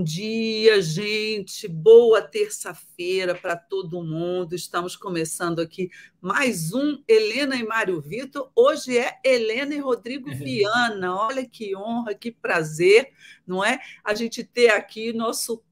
[0.00, 1.68] bom dia, gente.
[1.68, 4.54] Boa terça-feira para todo mundo.
[4.54, 5.90] Estamos começando aqui
[6.22, 8.50] mais um Helena e Mário Vitor.
[8.56, 11.14] Hoje é Helena e Rodrigo Viana.
[11.14, 13.12] Olha que honra, que prazer,
[13.46, 13.78] não é?
[14.02, 15.62] A gente ter aqui nosso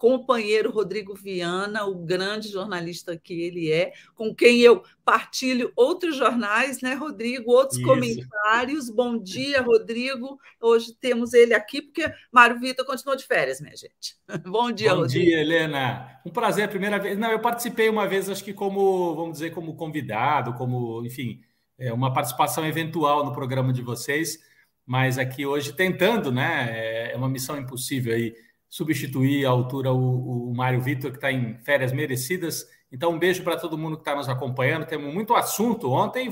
[0.00, 6.80] companheiro Rodrigo Viana, o grande jornalista que ele é, com quem eu partilho outros jornais,
[6.80, 7.52] né, Rodrigo?
[7.52, 7.86] Outros Isso.
[7.86, 8.88] comentários.
[8.88, 10.40] Bom dia, Rodrigo.
[10.58, 14.16] Hoje temos ele aqui, porque Mário Vitor continuou de férias, minha gente.
[14.48, 15.22] Bom dia, Bom Rodrigo.
[15.22, 16.18] dia, Helena.
[16.24, 17.18] Um prazer, primeira vez.
[17.18, 21.42] Não, eu participei uma vez, acho que como, vamos dizer, como convidado, como, enfim,
[21.78, 24.38] é uma participação eventual no programa de vocês,
[24.86, 27.10] mas aqui hoje tentando, né?
[27.12, 28.34] É uma missão impossível aí
[28.70, 32.66] substituir à altura o, o Mário Vitor, que está em férias merecidas.
[32.90, 34.86] Então, um beijo para todo mundo que está nos acompanhando.
[34.86, 35.90] Temos muito assunto.
[35.90, 36.30] Ontem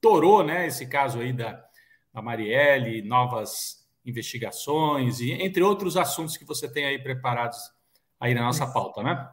[0.00, 1.64] torou né, esse caso aí da,
[2.12, 7.58] da Marielle, novas investigações, e entre outros assuntos que você tem aí preparados
[8.20, 9.28] aí na nossa pauta, né?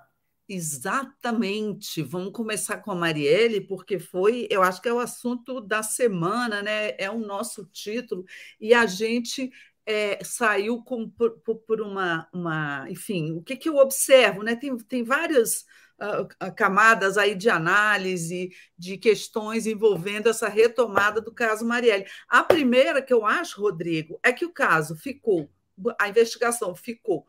[0.47, 2.01] Exatamente.
[2.01, 6.61] Vamos começar com a Marielle, porque foi, eu acho que é o assunto da semana,
[6.61, 6.91] né?
[6.97, 8.25] É o nosso título,
[8.59, 9.51] e a gente
[9.85, 12.85] é, saiu com, por, por, uma, uma.
[12.89, 14.43] Enfim, o que, que eu observo?
[14.43, 14.55] Né?
[14.55, 15.65] Tem, tem várias
[15.99, 22.05] uh, camadas aí de análise, de questões envolvendo essa retomada do caso Marielle.
[22.27, 25.49] A primeira que eu acho, Rodrigo, é que o caso ficou,
[25.99, 27.25] a investigação ficou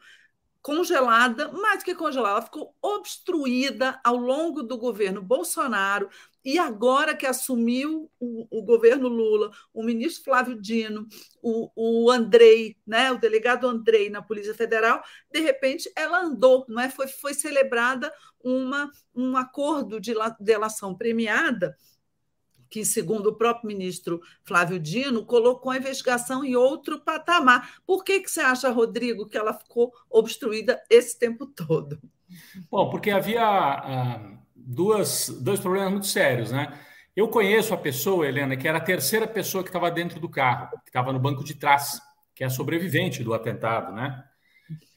[0.64, 6.08] congelada, mais que congelada, ela ficou obstruída ao longo do governo Bolsonaro.
[6.42, 11.06] E agora que assumiu o, o governo Lula, o ministro Flávio Dino,
[11.42, 16.80] o, o Andrei, né, o delegado Andrei na Polícia Federal, de repente ela andou, não
[16.80, 16.88] é?
[16.88, 18.10] foi, foi celebrada
[18.42, 21.76] uma, um acordo de delação premiada
[22.74, 27.76] que, segundo o próprio ministro Flávio Dino, colocou a investigação em outro patamar.
[27.86, 32.00] Por que, que você acha, Rodrigo, que ela ficou obstruída esse tempo todo?
[32.68, 36.76] Bom, porque havia ah, duas, dois problemas muito sérios, né?
[37.14, 40.70] Eu conheço a pessoa, Helena, que era a terceira pessoa que estava dentro do carro,
[40.82, 42.00] que estava no banco de trás,
[42.34, 44.24] que é a sobrevivente do atentado, né?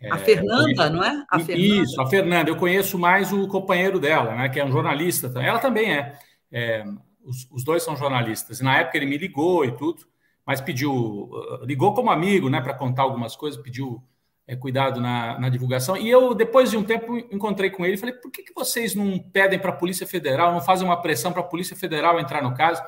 [0.09, 1.23] A é, Fernanda, não é?
[1.29, 1.83] A Fernanda.
[1.83, 2.49] Isso, a Fernanda.
[2.49, 4.49] Eu conheço mais o companheiro dela, né?
[4.49, 5.31] Que é um jornalista.
[5.39, 6.17] Ela também é.
[6.51, 6.83] é
[7.27, 8.59] os, os, dois são jornalistas.
[8.59, 10.07] E na época ele me ligou e tudo,
[10.45, 14.01] mas pediu, uh, ligou como amigo, né, para contar algumas coisas, pediu
[14.47, 15.97] é, cuidado na, na, divulgação.
[15.97, 18.95] E eu, depois de um tempo, encontrei com ele e falei: por que, que vocês
[18.95, 22.41] não pedem para a Polícia Federal, não fazem uma pressão para a Polícia Federal entrar
[22.41, 22.81] no caso?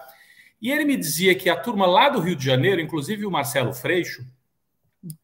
[0.61, 3.73] E ele me dizia que a turma lá do Rio de Janeiro, inclusive o Marcelo
[3.73, 4.25] Freixo,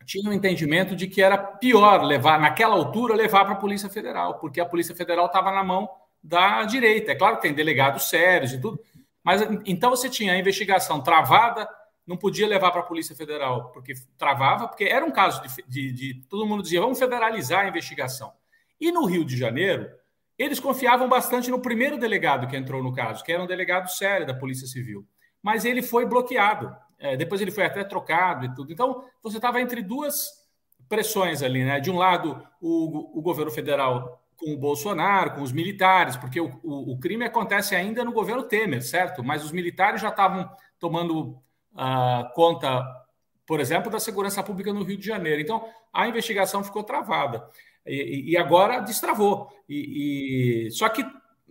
[0.05, 4.39] tinha um entendimento de que era pior levar, naquela altura, levar para a Polícia Federal,
[4.39, 5.89] porque a Polícia Federal estava na mão
[6.23, 7.11] da direita.
[7.11, 8.79] É claro que tem delegados sérios e tudo,
[9.25, 11.67] mas então você tinha a investigação travada,
[12.05, 15.91] não podia levar para a Polícia Federal, porque travava, porque era um caso de, de,
[15.91, 18.31] de, Todo mundo dizia, vamos federalizar a investigação.
[18.79, 19.89] E no Rio de Janeiro,
[20.37, 24.27] eles confiavam bastante no primeiro delegado que entrou no caso, que era um delegado sério
[24.27, 25.03] da Polícia Civil.
[25.41, 26.75] Mas ele foi bloqueado.
[26.99, 28.71] É, depois ele foi até trocado e tudo.
[28.71, 30.29] Então, você estava entre duas
[30.87, 31.79] pressões ali, né?
[31.79, 36.59] De um lado, o, o governo federal com o Bolsonaro, com os militares, porque o,
[36.63, 39.23] o, o, crime acontece ainda no governo Temer, certo?
[39.23, 41.37] Mas os militares já estavam tomando
[41.73, 42.83] uh, conta,
[43.45, 45.41] por exemplo, da segurança pública no Rio de Janeiro.
[45.41, 47.47] Então, a investigação ficou travada.
[47.85, 49.49] E, e agora destravou.
[49.69, 51.05] E, e, Só que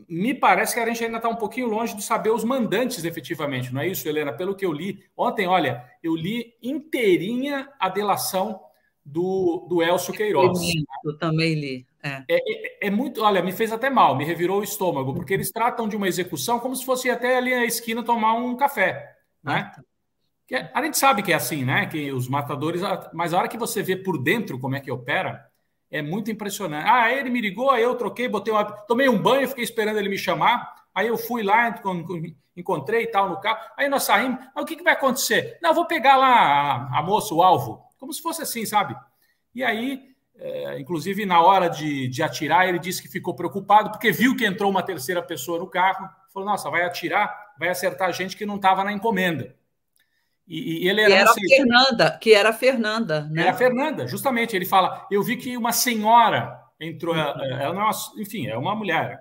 [0.08, 3.72] me parece que a gente ainda está um pouquinho longe de saber os mandantes efetivamente,
[3.72, 4.32] não é isso, Helena?
[4.32, 4.98] Pelo que eu li.
[5.16, 8.60] Ontem, olha, eu li inteirinha a delação
[9.04, 10.58] do, do Elcio Queiroz.
[11.04, 11.86] Eu também li.
[12.04, 12.22] É.
[12.28, 12.86] É, é.
[12.88, 12.90] é.
[12.90, 16.06] muito, olha, me fez até mal, me revirou o estômago, porque eles tratam de uma
[16.06, 19.72] execução como se fosse até ali na esquina tomar um café, né?
[20.46, 21.86] Que é, a gente sabe que é assim, né?
[21.86, 22.82] Que os matadores,
[23.14, 25.50] mas a hora que você vê por dentro como é que opera,
[25.90, 26.86] é muito impressionante.
[26.86, 30.10] Ah, ele me ligou, aí eu troquei, botei uma, tomei um banho, fiquei esperando ele
[30.10, 30.84] me chamar.
[30.94, 31.74] Aí eu fui lá,
[32.54, 33.58] encontrei e tal no carro.
[33.76, 34.44] Aí nós saímos.
[34.54, 35.58] Mas o que, que vai acontecer?
[35.62, 38.94] Não, eu vou pegar lá a, a moça, o alvo, como se fosse assim, sabe?
[39.54, 44.10] E aí é, inclusive, na hora de, de atirar, ele disse que ficou preocupado porque
[44.10, 46.08] viu que entrou uma terceira pessoa no carro.
[46.32, 49.54] Falou: Nossa, vai atirar, vai acertar gente que não estava na encomenda.
[50.46, 53.42] E, e ele era, era a Fernanda, que era a Fernanda, né?
[53.42, 54.56] Era a Fernanda, justamente.
[54.56, 57.20] Ele fala: Eu vi que uma senhora entrou, uhum.
[57.20, 59.20] ela não é uma, enfim, é uma mulher.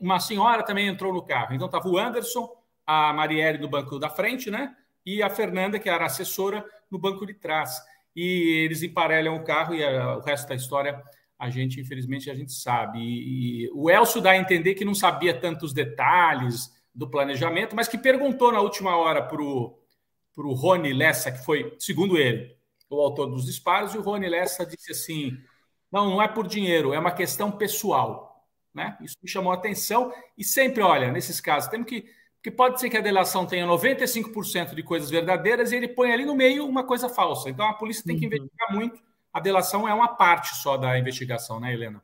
[0.00, 1.52] Uma senhora também entrou no carro.
[1.52, 2.48] Então estava o Anderson,
[2.86, 4.72] a Marielle no banco da frente, né?
[5.04, 7.80] E a Fernanda, que era assessora, no banco de trás
[8.16, 11.00] e eles emparelham o carro e a, o resto da história
[11.38, 12.98] a gente, infelizmente, a gente sabe.
[12.98, 17.88] E, e, o Elcio dá a entender que não sabia tantos detalhes do planejamento, mas
[17.88, 19.78] que perguntou na última hora para o
[20.54, 22.56] Rony Lessa, que foi, segundo ele,
[22.88, 25.36] o autor dos disparos, e o Rony Lessa disse assim:
[25.92, 28.46] não, não é por dinheiro, é uma questão pessoal.
[28.74, 28.96] Né?
[29.00, 30.12] Isso me chamou a atenção.
[30.36, 32.04] E sempre, olha, nesses casos, temos que.
[32.46, 36.24] Porque pode ser que a delação tenha 95% de coisas verdadeiras e ele põe ali
[36.24, 37.50] no meio uma coisa falsa.
[37.50, 38.32] Então a polícia tem que uhum.
[38.32, 39.02] investigar muito.
[39.32, 42.00] A delação é uma parte só da investigação, né, Helena?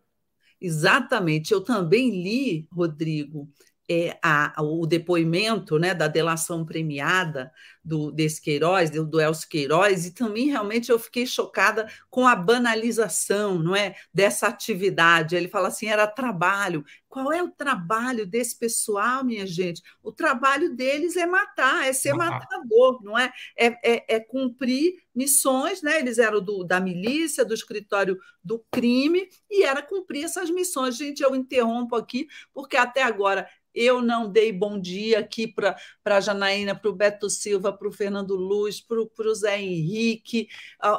[0.60, 1.52] Exatamente.
[1.52, 3.48] Eu também li, Rodrigo,
[3.92, 7.52] é, a, o depoimento né, da delação premiada
[7.84, 12.34] do, desse Queiroz, do, do Elcio Queiroz, e também realmente eu fiquei chocada com a
[12.34, 15.36] banalização não é, dessa atividade.
[15.36, 16.84] Ele fala assim: era trabalho.
[17.08, 19.82] Qual é o trabalho desse pessoal, minha gente?
[20.02, 22.38] O trabalho deles é matar, é ser matar.
[22.38, 23.30] matador, não é?
[23.54, 24.16] É, é?
[24.16, 25.98] é, cumprir missões, né?
[25.98, 30.96] Eles eram do, da milícia, do escritório do crime, e era cumprir essas missões.
[30.96, 36.20] Gente, eu interrompo aqui, porque até agora eu não dei bom dia aqui para a
[36.20, 40.48] Janaína, para o Beto Silva, para o Fernando Luz, para o Zé Henrique.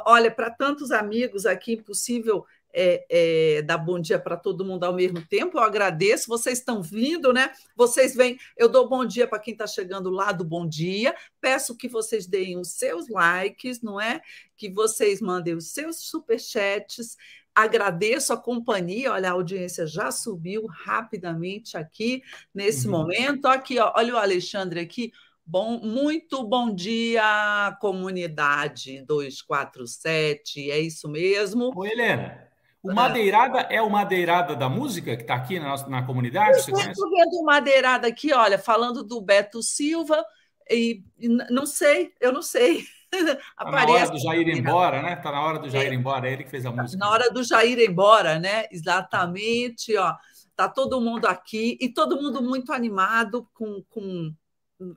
[0.06, 2.44] Olha, para tantos amigos aqui, impossível
[2.74, 5.56] é, é, dar bom dia para todo mundo ao mesmo tempo.
[5.56, 7.52] Eu agradeço, vocês estão vindo, né?
[7.76, 11.14] Vocês vêm, eu dou bom dia para quem está chegando lá do bom dia.
[11.40, 14.20] Peço que vocês deem os seus likes, não é?
[14.56, 17.16] Que vocês mandem os seus superchats.
[17.54, 22.22] Agradeço a companhia, olha, a audiência já subiu rapidamente aqui
[22.52, 22.92] nesse uhum.
[22.92, 23.46] momento.
[23.46, 25.12] Aqui, ó, olha o Alexandre aqui.
[25.46, 31.70] Bom, muito bom dia, comunidade 247, é isso mesmo.
[31.76, 32.48] Oi, Helena.
[32.82, 32.94] O é.
[32.94, 36.58] Madeirada é o Madeirada da música que está aqui na, nossa, na comunidade?
[36.68, 40.24] Eu estou vendo o Madeirada aqui, olha, falando do Beto Silva,
[40.70, 42.84] e, e não sei, eu não sei.
[43.54, 45.12] Está na hora do Jair ir embora, né?
[45.14, 46.98] Está na hora do Jair ir embora, é ele que fez a tá música.
[46.98, 48.66] Na hora do Jair ir embora, né?
[48.70, 50.14] Exatamente, ó.
[50.56, 54.32] Tá todo mundo aqui e todo mundo muito animado com, com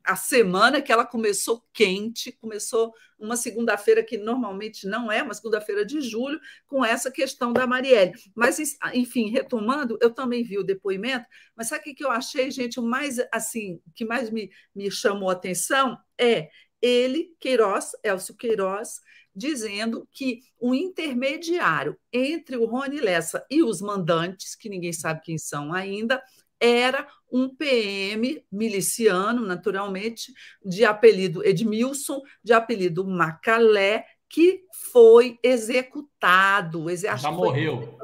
[0.03, 5.85] a semana que ela começou quente, começou uma segunda-feira que normalmente não é, uma segunda-feira
[5.85, 8.13] de julho, com essa questão da Marielle.
[8.35, 8.59] Mas,
[8.93, 11.25] enfim, retomando, eu também vi o depoimento,
[11.55, 12.79] mas sabe o que eu achei, gente?
[12.79, 16.49] O mais assim, que mais me, me chamou a atenção é
[16.81, 18.99] ele, Queiroz, Elcio Queiroz,
[19.35, 25.37] dizendo que o intermediário entre o Rony Lessa e os mandantes, que ninguém sabe quem
[25.37, 26.21] são ainda,
[26.59, 30.33] era um PM miliciano, naturalmente,
[30.65, 36.85] de apelido Edmilson, de apelido Macalé, que foi executado.
[36.95, 37.97] Já morreu.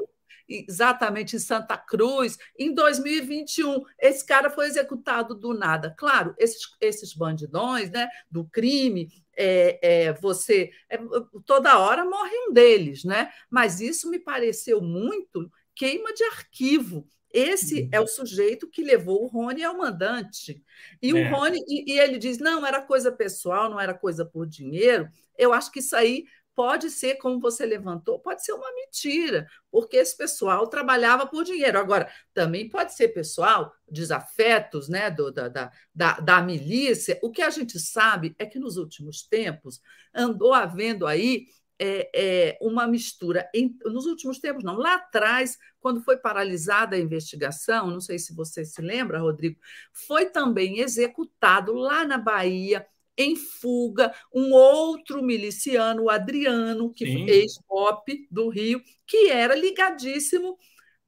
[0.48, 3.82] Exatamente em Santa Cruz, em 2021.
[3.98, 5.94] Esse cara foi executado do nada.
[5.96, 10.98] Claro, esses, esses bandidões né, do crime, é, é, você é,
[11.44, 13.32] toda hora morre um deles, né?
[13.50, 17.06] Mas isso me pareceu muito queima de arquivo.
[17.32, 17.88] Esse uhum.
[17.90, 20.62] é o sujeito que levou o Rony ao mandante.
[21.02, 21.28] E o é.
[21.28, 25.08] Rony, e, e ele diz: não, era coisa pessoal, não era coisa por dinheiro.
[25.36, 29.96] Eu acho que isso aí pode ser, como você levantou, pode ser uma mentira, porque
[29.96, 31.78] esse pessoal trabalhava por dinheiro.
[31.78, 37.18] Agora, também pode ser pessoal, desafetos né, do, da, da, da, da milícia.
[37.22, 39.80] O que a gente sabe é que nos últimos tempos
[40.14, 41.46] andou havendo aí
[41.78, 43.48] é, é, uma mistura.
[43.54, 48.34] Em, nos últimos tempos, não, lá atrás, quando foi paralisada a investigação, não sei se
[48.34, 49.58] você se lembra, Rodrigo,
[49.92, 58.26] foi também executado lá na Bahia em fuga um outro miliciano, o Adriano, que ex-pop
[58.30, 60.58] do Rio, que era ligadíssimo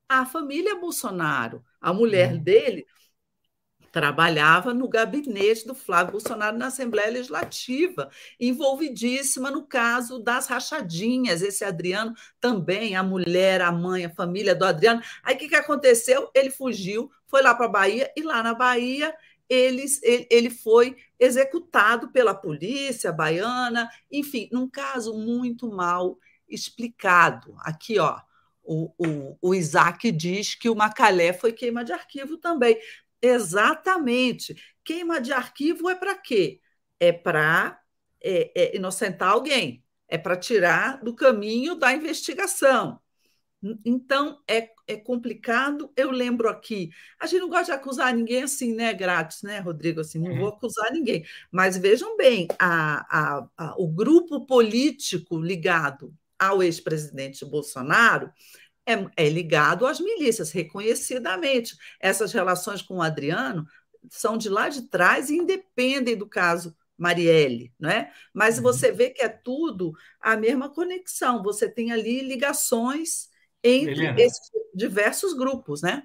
[0.09, 1.65] à família Bolsonaro.
[1.81, 2.39] A mulher uhum.
[2.39, 2.87] dele
[3.97, 11.41] trabalhava no gabinete do Flávio Bolsonaro na Assembleia Legislativa, envolvidíssima no caso das rachadinhas.
[11.41, 15.01] Esse Adriano também, a mulher, a mãe, a família do Adriano.
[15.23, 16.31] Aí o que, que aconteceu?
[16.35, 19.15] Ele fugiu, foi lá para a Bahia, e lá na Bahia
[19.49, 27.55] eles, ele, ele foi executado pela polícia baiana, enfim, num caso muito mal explicado.
[27.61, 28.19] Aqui, ó,
[28.63, 32.79] o, o, o Isaac diz que o Macalé foi queima de arquivo também.
[33.23, 34.57] Exatamente.
[34.85, 36.61] Queima de arquivo é para quê?
[37.01, 37.81] É para
[38.23, 43.01] é, é, inocentar alguém, é para tirar do caminho da investigação.
[43.85, 45.91] Então, é, é complicado.
[45.97, 50.01] Eu lembro aqui, a gente não gosta de acusar ninguém assim, né, grátis, né, Rodrigo?
[50.01, 50.39] Assim, não uhum.
[50.39, 51.25] vou acusar ninguém.
[51.51, 58.31] Mas vejam bem, a, a, a, o grupo político ligado ao ex-presidente Bolsonaro
[58.87, 61.77] é, é ligado às milícias, reconhecidamente.
[61.99, 63.67] Essas relações com o Adriano
[64.09, 68.11] são de lá de trás e independem do caso Marielle, não é?
[68.33, 68.63] Mas uhum.
[68.63, 71.43] você vê que é tudo a mesma conexão.
[71.43, 73.29] Você tem ali ligações
[73.67, 76.03] entre esses diversos grupos, né?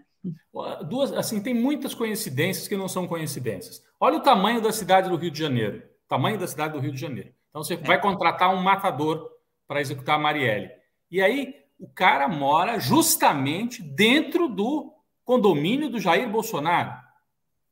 [0.87, 3.83] Duas, assim, tem muitas coincidências que não são coincidências.
[3.99, 5.83] Olha o tamanho da cidade do Rio de Janeiro.
[6.07, 7.33] Tamanho da cidade do Rio de Janeiro.
[7.49, 7.77] Então você é.
[7.77, 9.29] vai contratar um matador
[9.67, 10.69] para executar a Marielle.
[11.09, 16.93] E aí o cara mora justamente dentro do condomínio do Jair Bolsonaro.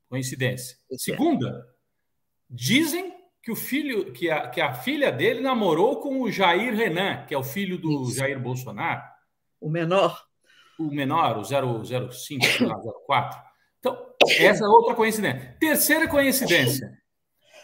[0.10, 0.78] Coincidência.
[0.98, 1.68] Segunda,
[2.50, 7.26] dizem que o filho, que a, que a filha dele namorou com o Jair Renan,
[7.26, 8.16] que é o filho do Isso.
[8.16, 9.02] Jair Bolsonaro.
[9.60, 10.24] O menor.
[10.80, 12.46] O menor, o 005,
[13.06, 13.40] 04.
[13.80, 13.98] Então,
[14.40, 15.58] essa é outra coincidência.
[15.60, 16.98] Terceira coincidência.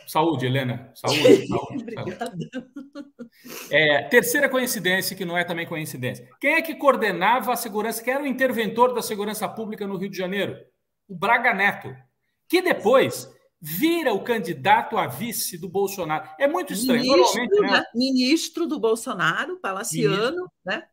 [0.07, 0.91] Saúde, Helena.
[0.93, 1.47] Saúde.
[1.47, 2.33] saúde Obrigada.
[3.71, 6.27] É, terceira coincidência, que não é também coincidência.
[6.39, 8.03] Quem é que coordenava a segurança?
[8.03, 10.57] Quem era o interventor da segurança pública no Rio de Janeiro?
[11.07, 11.95] O Braga Neto,
[12.47, 16.29] que depois vira o candidato a vice do Bolsonaro.
[16.39, 17.01] É muito estranho.
[17.01, 17.71] Ministro, né?
[17.71, 17.83] Né?
[17.95, 20.51] Ministro do Bolsonaro, palaciano, Ministro.
[20.65, 20.83] né?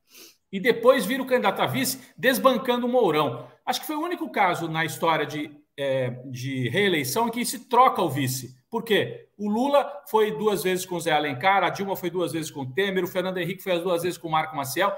[0.52, 3.48] E depois vira o candidato a vice, desbancando o Mourão.
[3.64, 7.68] Acho que foi o único caso na história de, é, de reeleição em que se
[7.70, 8.54] troca o vice.
[8.68, 9.28] Por quê?
[9.38, 12.60] O Lula foi duas vezes com o Zé Alencar, a Dilma foi duas vezes com
[12.60, 14.94] o Temer, o Fernando Henrique foi as duas vezes com o Marco Maciel.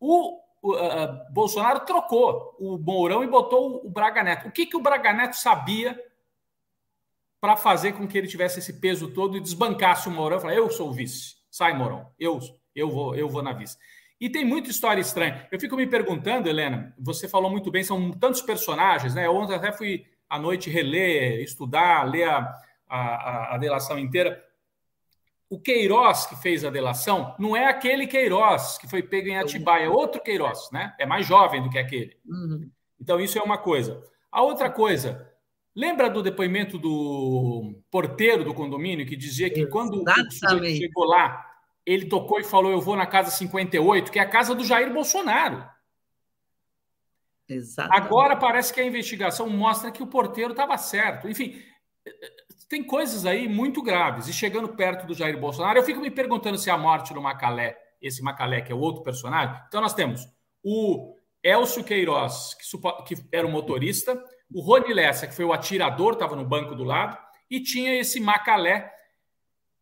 [0.00, 0.74] O, o
[1.30, 4.48] Bolsonaro trocou o Mourão e botou o Braga Neto.
[4.48, 5.98] O que, que o Braga Neto sabia
[7.40, 10.40] para fazer com que ele tivesse esse peso todo e desbancasse o Mourão?
[10.40, 12.40] Falar, eu sou o vice, sai Mourão, eu,
[12.74, 13.76] eu, vou, eu vou na vice.
[14.20, 15.46] E tem muita história estranha.
[15.50, 19.26] Eu fico me perguntando, Helena, você falou muito bem, são tantos personagens, né?
[19.26, 22.54] Eu ontem até fui à noite reler, estudar, ler a,
[22.88, 24.42] a, a delação inteira.
[25.50, 29.84] O Queiroz que fez a delação não é aquele Queiroz que foi pego em Atibaia,
[29.84, 30.94] é outro Queiroz, né?
[30.98, 32.16] É mais jovem do que aquele.
[32.26, 32.70] Uhum.
[33.00, 34.02] Então, isso é uma coisa.
[34.32, 35.30] A outra coisa,
[35.76, 41.53] lembra do depoimento do porteiro do condomínio que dizia que quando o chegou lá,
[41.86, 44.92] ele tocou e falou: Eu vou na casa 58, que é a casa do Jair
[44.92, 45.68] Bolsonaro.
[47.48, 48.06] Exatamente.
[48.06, 51.28] Agora parece que a investigação mostra que o porteiro estava certo.
[51.28, 51.62] Enfim,
[52.68, 54.28] tem coisas aí muito graves.
[54.28, 57.76] E chegando perto do Jair Bolsonaro, eu fico me perguntando se a morte do Macalé,
[58.00, 59.54] esse Macalé que é o outro personagem.
[59.68, 60.26] Então nós temos
[60.62, 64.18] o Elcio Queiroz, que, que era o motorista,
[64.52, 67.18] o Rony Lessa, que foi o atirador, estava no banco do lado,
[67.50, 68.90] e tinha esse Macalé.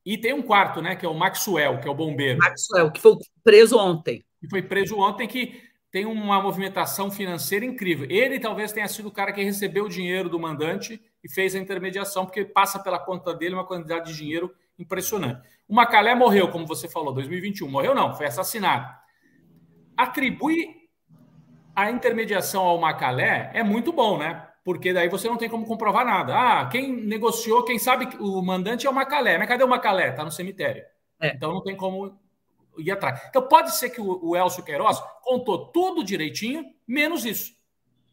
[0.05, 2.39] E tem um quarto, né, que é o Maxwell, que é o bombeiro.
[2.39, 4.25] Maxwell, que foi preso ontem.
[4.41, 8.07] Que foi preso ontem, que tem uma movimentação financeira incrível.
[8.11, 11.59] Ele talvez tenha sido o cara que recebeu o dinheiro do mandante e fez a
[11.59, 15.47] intermediação, porque passa pela conta dele uma quantidade de dinheiro impressionante.
[15.69, 17.69] O Macalé morreu, como você falou, 2021.
[17.69, 18.91] Morreu não, foi assassinado.
[19.97, 20.67] Atribuir
[21.77, 24.49] a intermediação ao Macalé é muito bom, né?
[24.65, 26.35] Porque daí você não tem como comprovar nada.
[26.37, 29.37] Ah, quem negociou, quem sabe o mandante é o Macalé.
[29.37, 30.11] Mas cadê o Macalé?
[30.11, 30.85] Está no cemitério.
[31.21, 31.35] É.
[31.35, 32.17] Então não tem como
[32.79, 33.21] ir atrás.
[33.29, 37.53] Então pode ser que o, o Elcio Queiroz contou tudo direitinho, menos isso.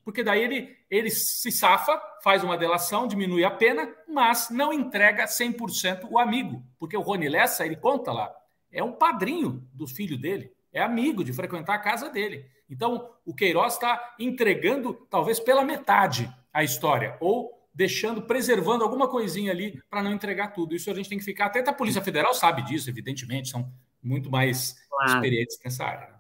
[0.04, 5.26] Porque daí ele, ele se safa, faz uma delação, diminui a pena, mas não entrega
[5.26, 6.64] 100% o amigo.
[6.80, 8.34] Porque o Rony Lessa, ele conta lá,
[8.72, 12.46] é um padrinho do filho dele, é amigo de frequentar a casa dele.
[12.68, 19.52] Então, o Queiroz está entregando, talvez pela metade, a história, ou deixando, preservando alguma coisinha
[19.52, 20.76] ali para não entregar tudo.
[20.76, 21.46] Isso a gente tem que ficar.
[21.46, 25.14] Até a Polícia Federal sabe disso, evidentemente, são muito mais claro.
[25.14, 26.08] experientes nessa área.
[26.08, 26.20] Né?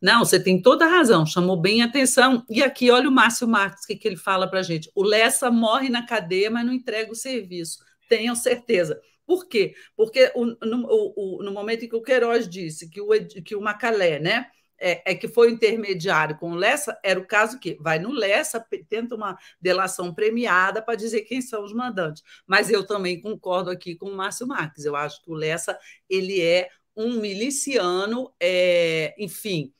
[0.00, 2.44] Não, você tem toda a razão, chamou bem a atenção.
[2.48, 4.90] E aqui, olha o Márcio Marques, o que, que ele fala para a gente.
[4.94, 7.78] O Lessa morre na cadeia, mas não entrega o serviço.
[8.08, 9.00] Tenham certeza.
[9.26, 9.74] Por quê?
[9.94, 13.10] Porque o, no, o, no, momento em que o Queiroz disse que o,
[13.44, 14.46] que o Macalé, né?
[14.82, 18.64] É, é, que foi intermediário com o Lessa, era o caso que vai no Lessa,
[18.88, 22.22] tenta uma delação premiada para dizer quem são os mandantes.
[22.46, 24.86] Mas eu também concordo aqui com o Márcio Marques.
[24.86, 29.72] Eu acho que o Lessa ele é um miliciano, é, enfim,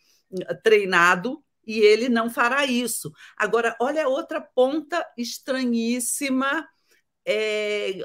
[0.62, 3.12] treinado e ele não fará isso.
[3.36, 6.68] Agora, olha outra ponta estranhíssima
[7.24, 8.00] é,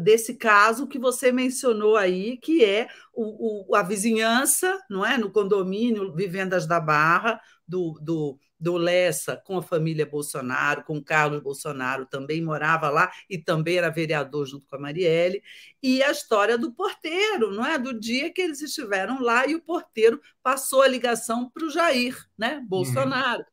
[0.00, 5.30] desse caso que você mencionou aí, que é o, o, a vizinhança, não é, no
[5.30, 12.06] condomínio Vivendas da Barra do, do do Lessa com a família Bolsonaro, com Carlos Bolsonaro,
[12.06, 15.42] também morava lá e também era vereador junto com a Marielle,
[15.82, 17.78] e a história do porteiro, não é?
[17.78, 22.16] Do dia que eles estiveram lá e o porteiro passou a ligação para o Jair,
[22.36, 22.60] né?
[22.66, 23.42] Bolsonaro.
[23.42, 23.46] Uhum.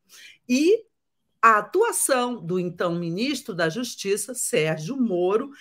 [0.50, 0.84] E
[1.46, 5.52] a atuação do então ministro da Justiça, Sérgio Moro,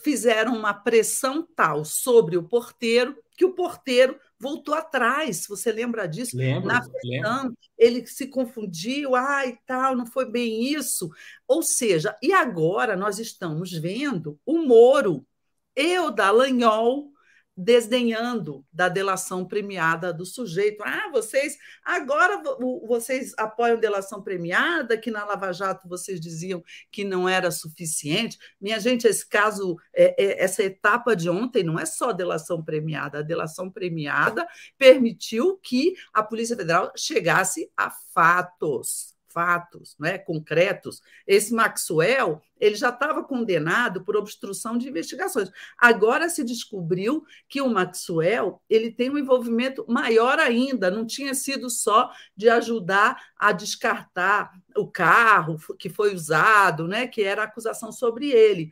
[0.00, 5.44] fizeram uma pressão tal sobre o porteiro que o porteiro voltou atrás.
[5.48, 6.36] Você lembra disso?
[6.36, 7.56] Lembro, Na lembro.
[7.76, 11.10] ele se confundiu, ai, tal, não foi bem isso.
[11.48, 15.26] Ou seja, e agora nós estamos vendo o Moro
[15.74, 17.10] e o Dallagnol
[17.56, 20.82] desdenhando da delação premiada do sujeito.
[20.82, 22.42] Ah, vocês agora
[22.86, 28.38] vocês apoiam delação premiada, que na Lava Jato vocês diziam que não era suficiente.
[28.60, 33.18] Minha gente, esse caso, é, é, essa etapa de ontem não é só delação premiada.
[33.18, 34.46] A delação premiada
[34.76, 42.88] permitiu que a Polícia Federal chegasse a fatos fatos né, concretos, esse Maxwell ele já
[42.88, 45.50] estava condenado por obstrução de investigações.
[45.76, 51.68] Agora se descobriu que o Maxwell ele tem um envolvimento maior ainda, não tinha sido
[51.68, 57.92] só de ajudar a descartar o carro que foi usado, né, que era a acusação
[57.92, 58.70] sobre ele,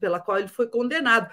[0.00, 1.30] pela qual ele foi condenado.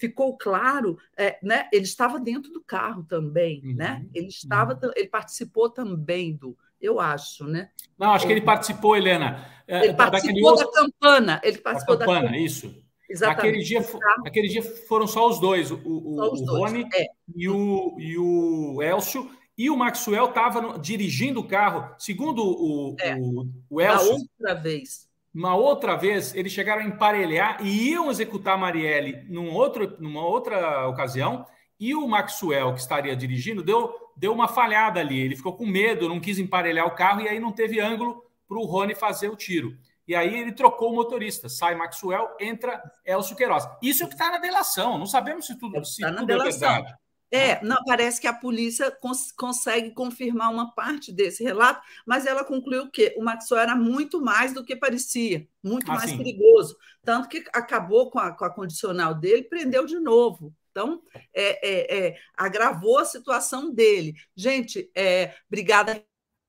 [0.00, 3.70] Ficou claro, é, né, ele estava dentro do carro também, né?
[3.70, 4.06] uhum, né?
[4.14, 4.90] Ele estava, uhum.
[4.96, 7.70] ele participou também do eu acho, né?
[7.98, 9.44] Não, acho que ele participou, Helena.
[9.66, 11.40] É, ele participou da campana.
[11.42, 12.82] Ele participou da campana, da isso.
[13.08, 13.48] Exatamente.
[13.48, 13.84] Aquele dia,
[14.24, 17.06] aquele dia foram só os dois, o, o, os o dois, Rony é.
[17.34, 19.30] e, o, e o Elcio.
[19.58, 21.94] E o Maxwell estava dirigindo o carro.
[21.98, 23.14] Segundo o, é.
[23.16, 24.10] o, o Elcio.
[24.10, 25.08] Uma outra vez.
[25.34, 30.26] Uma outra vez, eles chegaram a emparelhar e iam executar a Marielle num outro, numa
[30.26, 31.46] outra ocasião.
[31.78, 35.18] E o Maxwell, que estaria dirigindo, deu deu uma falhada ali.
[35.18, 38.58] Ele ficou com medo, não quis emparelhar o carro e aí não teve ângulo para
[38.58, 39.76] o Rony fazer o tiro.
[40.08, 41.48] E aí ele trocou o motorista.
[41.48, 43.68] Sai Maxwell, entra Elcio Queiroz.
[43.82, 44.96] Isso é o que está na delação.
[44.98, 46.94] Não sabemos se tudo, se tá tudo é verdade.
[47.28, 52.44] É, não, parece que a polícia cons consegue confirmar uma parte desse relato, mas ela
[52.44, 56.16] concluiu que o Maxwell era muito mais do que parecia, muito ah, mais sim.
[56.16, 56.76] perigoso.
[57.04, 60.54] Tanto que acabou com a, com a condicional dele, prendeu de novo.
[60.76, 61.02] Então,
[61.32, 64.12] é, é, é, agravou a situação dele.
[64.36, 66.04] Gente, é, obrigada,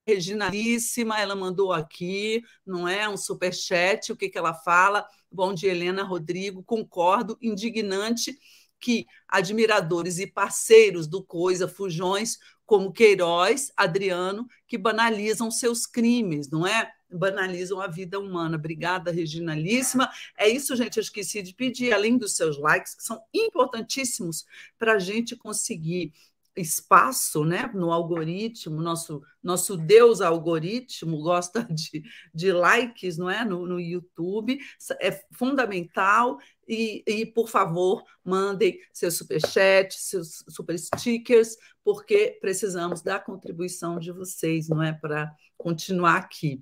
[0.05, 3.07] Reginalíssima, ela mandou aqui, não é?
[3.07, 5.07] Um superchat, o que, que ela fala?
[5.31, 8.37] Bom dia, Helena Rodrigo, concordo, indignante
[8.81, 12.37] que admiradores e parceiros do Coisa Fujões,
[12.68, 16.92] como Queiroz, Adriano, que banalizam seus crimes, não é?
[17.10, 18.58] banalizam a vida humana.
[18.58, 20.10] Obrigada, Reginalíssima.
[20.38, 20.98] É isso, gente.
[20.98, 24.46] Eu esqueci de pedir, além dos seus likes, que são importantíssimos
[24.77, 26.12] para a gente conseguir
[26.58, 32.03] espaço né, no algoritmo, nosso, nosso Deus algoritmo gosta de,
[32.34, 33.46] de likes não é?
[33.46, 34.60] no, no YouTube,
[35.00, 36.38] é fundamental.
[36.68, 44.12] E, e, por favor, mandem seus superchats, seus super stickers, porque precisamos da contribuição de
[44.12, 44.92] vocês, não é?
[44.92, 46.62] Para continuar aqui.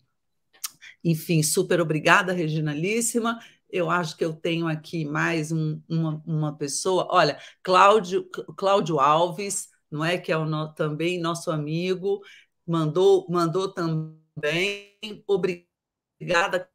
[1.04, 3.40] Enfim, super obrigada, Reginalíssima.
[3.70, 7.08] Eu acho que eu tenho aqui mais um, uma, uma pessoa.
[7.10, 10.18] Olha, Cláudio, Cláudio Alves, não é?
[10.18, 12.22] Que é o também nosso amigo,
[12.66, 14.98] mandou, mandou também.
[15.28, 16.70] Obrigada,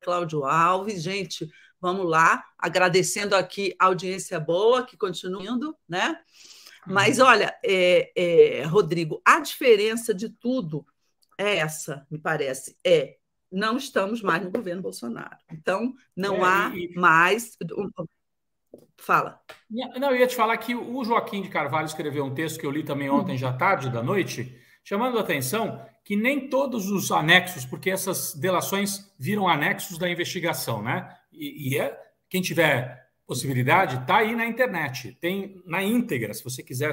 [0.00, 1.02] Cláudio Alves.
[1.02, 1.48] Gente,
[1.86, 6.18] vamos lá, agradecendo aqui a audiência boa que continua indo, né?
[6.84, 7.26] Mas uhum.
[7.26, 10.84] olha, é, é, Rodrigo, a diferença de tudo
[11.38, 13.18] é essa, me parece, é
[13.52, 15.36] não estamos mais no governo Bolsonaro.
[15.52, 16.92] Então, não é, há e...
[16.96, 17.56] mais.
[18.98, 19.40] Fala.
[19.70, 22.70] Não, eu ia te falar que o Joaquim de Carvalho escreveu um texto que eu
[22.72, 27.64] li também ontem, já tarde da noite, chamando a atenção que nem todos os anexos,
[27.64, 31.12] porque essas delações viram anexos da investigação, né?
[31.36, 31.96] E, e é,
[32.28, 36.92] quem tiver possibilidade, está aí na internet, tem na íntegra, se você quiser,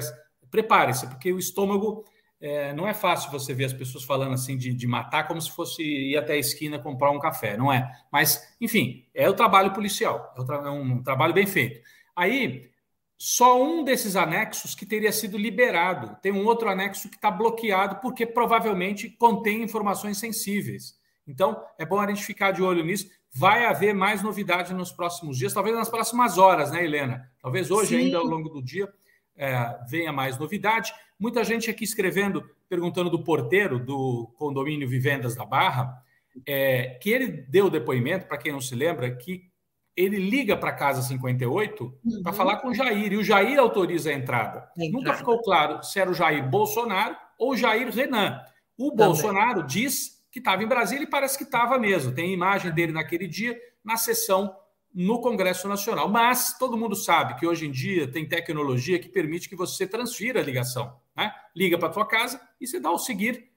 [0.50, 2.04] prepare-se, porque o estômago
[2.40, 5.50] é, não é fácil você ver as pessoas falando assim de, de, matar como se
[5.50, 7.90] fosse ir até a esquina comprar um café, não é?
[8.12, 11.80] Mas, enfim, é o trabalho policial, é, tra é um trabalho bem feito.
[12.14, 12.68] Aí,
[13.16, 16.16] só um desses anexos que teria sido liberado.
[16.20, 20.98] Tem um outro anexo que está bloqueado porque provavelmente contém informações sensíveis.
[21.26, 23.08] Então, é bom a gente ficar de olho nisso.
[23.36, 27.28] Vai haver mais novidade nos próximos dias, talvez nas próximas horas, né, Helena?
[27.42, 27.96] Talvez hoje, Sim.
[27.96, 28.88] ainda ao longo do dia,
[29.36, 30.92] é, venha mais novidade.
[31.18, 36.00] Muita gente aqui escrevendo, perguntando do porteiro do condomínio Vivendas da Barra,
[36.46, 39.50] é, que ele deu depoimento, para quem não se lembra, que
[39.96, 42.22] ele liga para a Casa 58 uhum.
[42.22, 44.68] para falar com o Jair, e o Jair autoriza a entrada.
[44.76, 48.40] Nunca ficou claro se era o Jair Bolsonaro ou o Jair Renan.
[48.76, 49.06] O Também.
[49.06, 52.12] Bolsonaro diz que estava em Brasília e parece que estava mesmo.
[52.12, 54.52] Tem imagem dele naquele dia na sessão
[54.92, 56.08] no Congresso Nacional.
[56.08, 60.40] Mas todo mundo sabe que hoje em dia tem tecnologia que permite que você transfira
[60.40, 60.92] a ligação.
[61.16, 61.32] Né?
[61.54, 63.48] Liga para a tua casa e você dá o seguir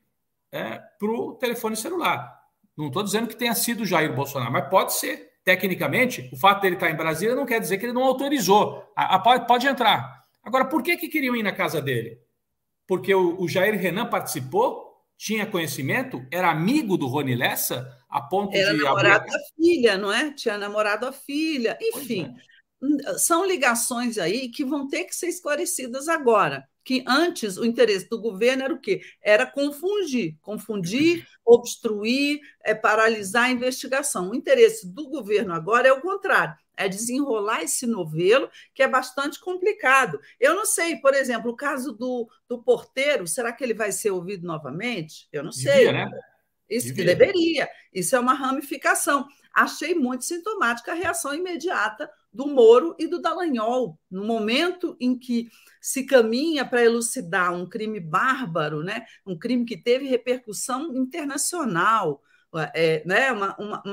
[0.51, 2.43] é, para o telefone celular.
[2.77, 5.35] Não estou dizendo que tenha sido Jair Bolsonaro, mas pode ser.
[5.43, 8.83] Tecnicamente, o fato dele estar em Brasília não quer dizer que ele não autorizou.
[8.95, 10.25] A, a, pode, pode, entrar.
[10.43, 12.19] Agora, por que, que queriam ir na casa dele?
[12.85, 14.86] Porque o, o Jair Renan participou,
[15.17, 18.83] tinha conhecimento, era amigo do Rony Lessa, a ponto Era de.
[18.83, 19.31] namorado abrir...
[19.31, 20.31] da filha, não é?
[20.31, 22.35] Tinha namorado a filha, enfim.
[23.17, 26.67] São ligações aí que vão ter que ser esclarecidas agora.
[26.83, 29.01] Que antes o interesse do governo era o quê?
[29.21, 34.29] Era confundir, confundir, obstruir, é, paralisar a investigação.
[34.29, 39.37] O interesse do governo agora é o contrário, é desenrolar esse novelo, que é bastante
[39.39, 40.17] complicado.
[40.39, 44.11] Eu não sei, por exemplo, o caso do, do porteiro, será que ele vai ser
[44.11, 45.27] ouvido novamente?
[45.31, 45.87] Eu não sei.
[45.87, 46.09] Devia, né?
[46.69, 47.05] Isso Devia.
[47.05, 47.69] que deveria.
[47.93, 49.25] Isso é uma ramificação.
[49.53, 55.49] Achei muito sintomática a reação imediata do Moro e do Dallagnol, no momento em que
[55.81, 59.07] se caminha para elucidar um crime bárbaro, né?
[59.25, 62.21] um crime que teve repercussão internacional,
[62.75, 63.31] é, né?
[63.31, 63.83] uma, uma,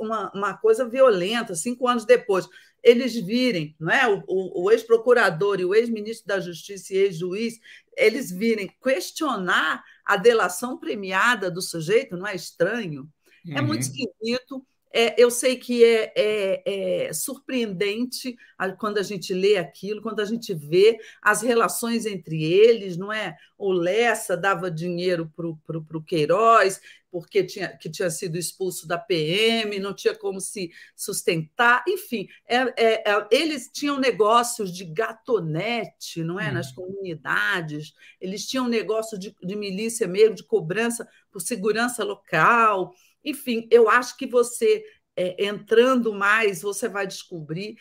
[0.00, 2.48] uma, uma coisa violenta, cinco anos depois,
[2.82, 4.08] eles virem, não é?
[4.08, 7.60] o, o, o ex-procurador e o ex-ministro da Justiça e ex-juiz,
[7.96, 13.08] eles virem questionar a delação premiada do sujeito, não é estranho?
[13.46, 13.58] Uhum.
[13.58, 13.92] É muito uhum.
[13.92, 18.36] esquisito, é, eu sei que é, é, é, surpreendente
[18.78, 23.36] quando a gente lê aquilo, quando a gente vê as relações entre eles, não é?
[23.58, 26.80] O Lessa dava dinheiro para o Queiroz,
[27.12, 32.56] porque tinha, que tinha sido expulso da PM, não tinha como se sustentar, enfim, é,
[32.74, 36.50] é, é, eles tinham negócios de gatonete, não é?
[36.50, 36.54] Hum.
[36.54, 42.94] Nas comunidades, eles tinham negócio de, de milícia mesmo, de cobrança por segurança local.
[43.24, 44.84] Enfim, eu acho que você
[45.16, 47.76] é, entrando mais, você vai descobrir,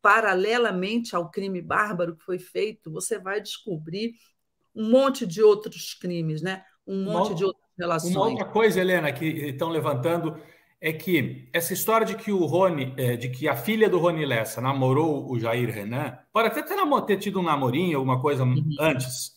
[0.00, 4.14] paralelamente ao crime bárbaro que foi feito, você vai descobrir
[4.74, 6.64] um monte de outros crimes, né?
[6.86, 8.16] um monte uma, de outras relações.
[8.16, 10.36] Uma outra coisa, Helena, que estão levantando
[10.80, 14.26] é que essa história de que o Rony, é, de que a filha do Rony
[14.26, 18.76] Lessa namorou o Jair Renan, pode até ter, ter tido um namorinho, alguma coisa uhum.
[18.80, 19.32] antes,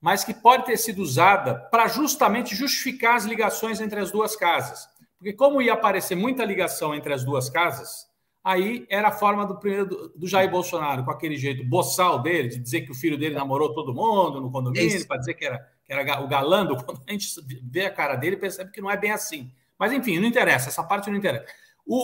[0.00, 4.88] mas que pode ter sido usada para justamente justificar as ligações entre as duas casas.
[5.18, 8.08] Porque como ia aparecer muita ligação entre as duas casas,
[8.42, 12.58] aí era a forma do primeiro do, Jair Bolsonaro, com aquele jeito boçal dele, de
[12.58, 15.92] dizer que o filho dele namorou todo mundo no condomínio, para dizer que era, que
[15.92, 16.76] era o galando.
[16.82, 17.28] Quando a gente
[17.62, 19.52] vê a cara dele, percebe que não é bem assim.
[19.78, 21.46] Mas enfim, não interessa, essa parte não interessa.
[21.86, 21.96] O,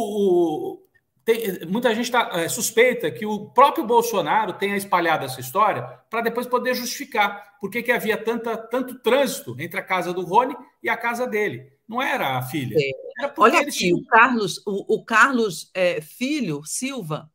[0.74, 0.85] o,
[1.26, 6.20] tem, muita gente tá, é, suspeita que o próprio Bolsonaro tenha espalhado essa história para
[6.20, 10.54] depois poder justificar por que, que havia tanta, tanto trânsito entre a casa do Rony
[10.80, 11.72] e a casa dele.
[11.88, 12.76] Não era a filha.
[13.18, 13.98] Era Olha aqui, tinham...
[13.98, 17.28] o Carlos, o, o Carlos é, Filho Silva,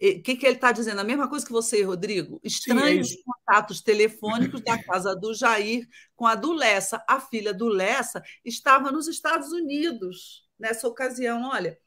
[0.00, 1.02] o que, que ele está dizendo?
[1.02, 2.40] A mesma coisa que você, Rodrigo.
[2.42, 7.04] Estranhos Sim, é contatos telefônicos da casa do Jair com a do Lessa.
[7.06, 11.50] A filha do Lessa estava nos Estados Unidos nessa ocasião.
[11.50, 11.78] Olha,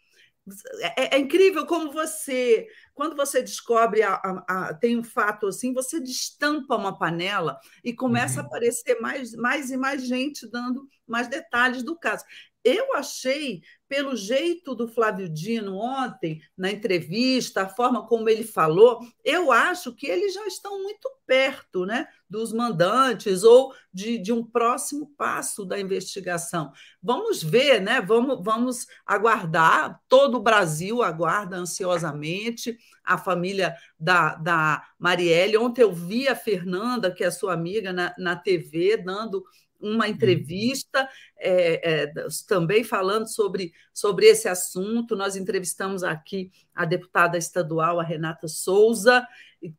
[0.79, 5.73] é, é, incrível como você, quando você descobre, a, a, a, tem um fato assim,
[5.73, 8.45] você destampa uma panela e começa uhum.
[8.45, 12.23] a aparecer mais, mais e mais gente dando mais detalhes do caso.
[12.69, 18.99] Eu achei, pelo jeito do Flávio Dino ontem, na entrevista, a forma como ele falou,
[19.23, 24.43] eu acho que eles já estão muito perto né, dos mandantes ou de, de um
[24.43, 26.73] próximo passo da investigação.
[27.01, 28.01] Vamos ver, né?
[28.01, 30.01] Vamos, vamos aguardar.
[30.09, 35.57] Todo o Brasil aguarda ansiosamente a família da, da Marielle.
[35.57, 39.41] Ontem eu vi a Fernanda, que é sua amiga, na, na TV, dando
[39.79, 40.11] uma uhum.
[40.11, 42.13] entrevista é, é,
[42.47, 45.15] também falando sobre, sobre esse assunto.
[45.15, 49.25] Nós entrevistamos aqui a deputada estadual, a Renata Souza,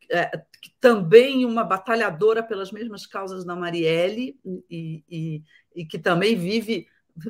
[0.09, 0.31] é,
[0.79, 4.37] também uma batalhadora pelas mesmas causas da Marielle,
[4.69, 5.43] e, e,
[5.75, 6.87] e que também vive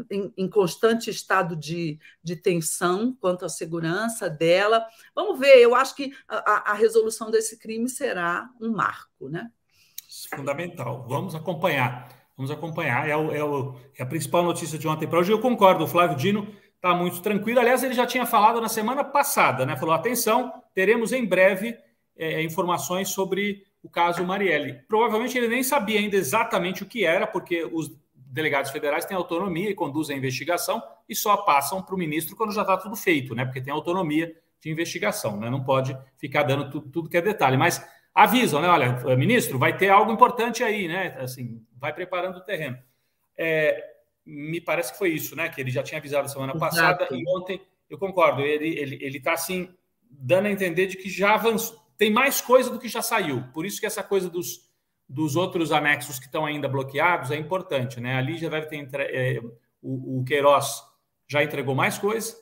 [0.10, 4.86] em, em, constante estado de, de tensão quanto à segurança dela.
[5.16, 9.52] Vamos ver, eu acho que a, a resolução desse crime será um marco, né?
[10.36, 11.06] Fundamental.
[11.08, 12.19] Vamos acompanhar.
[12.39, 13.10] Vamos acompanhar.
[13.10, 15.30] É, o, é, o, é a principal notícia de ontem para hoje.
[15.30, 17.60] Eu concordo, o Flávio Dino está muito tranquilo.
[17.60, 19.75] Aliás, ele já tinha falado na semana passada, né?
[19.75, 21.78] Falou: atenção, teremos em breve
[22.15, 24.80] é, informações sobre o caso Marielle.
[24.88, 29.69] Provavelmente ele nem sabia ainda exatamente o que era, porque os delegados federais têm autonomia
[29.69, 33.36] e conduzem a investigação e só passam para o ministro quando já está tudo feito,
[33.36, 33.43] né?
[33.43, 35.49] Porque tem autonomia de investigação, né?
[35.49, 37.58] Não pode ficar dando tudo, tudo que é detalhe.
[37.58, 38.67] Mas avisam, né?
[38.67, 41.17] Olha, ministro, vai ter algo importante aí, né?
[41.19, 42.78] Assim, vai preparando o terreno.
[43.38, 43.84] É,
[44.26, 45.50] me parece que foi isso, né?
[45.50, 46.60] Que ele já tinha avisado semana Exato.
[46.60, 49.74] passada e ontem, eu concordo, ele ele ele está assim
[50.10, 53.43] dando a entender de que já avançou, tem mais coisa do que já saiu.
[53.54, 54.69] Por isso que essa coisa dos,
[55.08, 58.15] dos outros anexos que estão ainda bloqueados é importante, né?
[58.15, 59.39] Ali já deve ter entre, é,
[59.82, 60.84] o, o Queiroz
[61.28, 62.36] já entregou mais coisas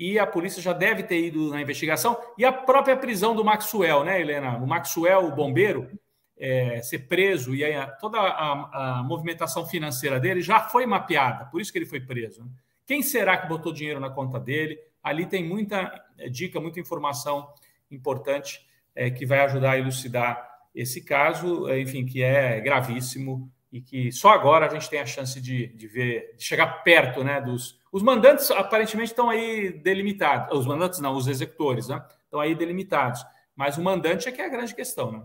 [0.00, 2.18] e a polícia já deve ter ido na investigação.
[2.38, 4.56] E a própria prisão do Maxwell, né, Helena?
[4.56, 5.90] O Maxwell, o bombeiro,
[6.38, 11.60] é, ser preso e aí, toda a, a, movimentação financeira dele já foi mapeada, por
[11.60, 12.42] isso que ele foi preso.
[12.42, 12.50] Né?
[12.86, 14.80] Quem será que botou dinheiro na conta dele?
[15.02, 17.52] Ali tem muita é, dica, muita informação
[17.90, 23.80] importante é, que vai ajudar a elucidar esse caso, é, enfim, que é gravíssimo e
[23.80, 27.40] que só agora a gente tem a chance de, de ver, de chegar perto, né,
[27.40, 27.78] dos...
[27.92, 33.24] Os mandantes aparentemente estão aí delimitados, os mandantes não, os executores, né, estão aí delimitados,
[33.54, 35.22] mas o mandante é que é a grande questão, né?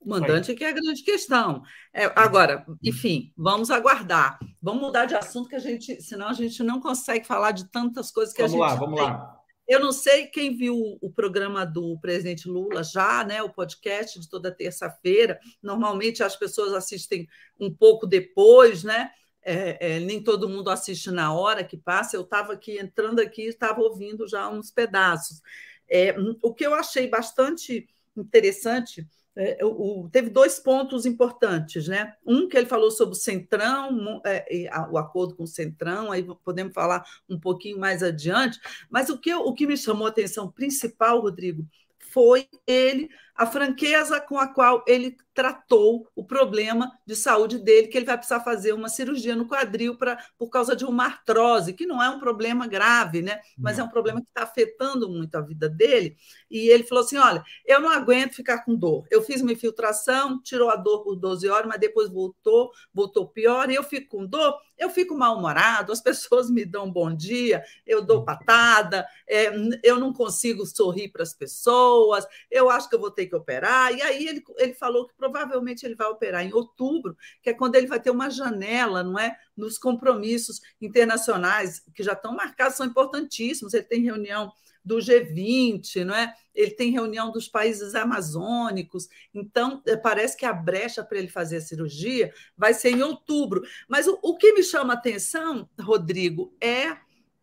[0.00, 1.62] O mandante é que é a grande questão.
[1.92, 4.38] É, agora, enfim, vamos aguardar.
[4.62, 8.10] Vamos mudar de assunto, que a gente, senão a gente não consegue falar de tantas
[8.10, 8.78] coisas que vamos a gente.
[8.78, 9.39] Vamos lá, vamos lá.
[9.70, 13.40] Eu não sei quem viu o programa do presidente Lula já, né?
[13.40, 15.38] O podcast de toda terça-feira.
[15.62, 19.12] Normalmente as pessoas assistem um pouco depois, né?
[19.40, 22.16] É, é, nem todo mundo assiste na hora que passa.
[22.16, 25.40] Eu estava aqui entrando aqui, estava ouvindo já uns pedaços.
[25.88, 32.14] É, o que eu achei bastante interessante é, o, teve dois pontos importantes, né?
[32.26, 36.74] Um que ele falou sobre o Centrão, é, o acordo com o Centrão, aí podemos
[36.74, 38.58] falar um pouquinho mais adiante,
[38.90, 41.64] mas o que, o que me chamou a atenção principal, Rodrigo,
[41.98, 43.08] foi ele,
[43.40, 48.18] a franqueza com a qual ele tratou o problema de saúde dele, que ele vai
[48.18, 52.10] precisar fazer uma cirurgia no quadril pra, por causa de uma artrose, que não é
[52.10, 53.40] um problema grave, né?
[53.56, 56.18] Mas é um problema que está afetando muito a vida dele.
[56.50, 59.06] E ele falou assim: olha, eu não aguento ficar com dor.
[59.10, 63.70] Eu fiz uma infiltração, tirou a dor por 12 horas, mas depois voltou, voltou pior,
[63.70, 67.64] e eu fico com dor, eu fico mal-humorado, as pessoas me dão um bom dia,
[67.86, 69.50] eu dou patada, é,
[69.82, 73.92] eu não consigo sorrir para as pessoas, eu acho que eu vou ter que operar.
[73.94, 77.76] E aí ele, ele falou que provavelmente ele vai operar em outubro, que é quando
[77.76, 79.34] ele vai ter uma janela, não é?
[79.56, 83.72] Nos compromissos internacionais que já estão marcados, são importantíssimos.
[83.72, 84.52] Ele tem reunião
[84.84, 86.34] do G20, não é?
[86.54, 89.08] Ele tem reunião dos países amazônicos.
[89.32, 93.62] Então, eh, parece que a brecha para ele fazer a cirurgia vai ser em outubro.
[93.88, 96.96] Mas o, o que me chama a atenção, Rodrigo, é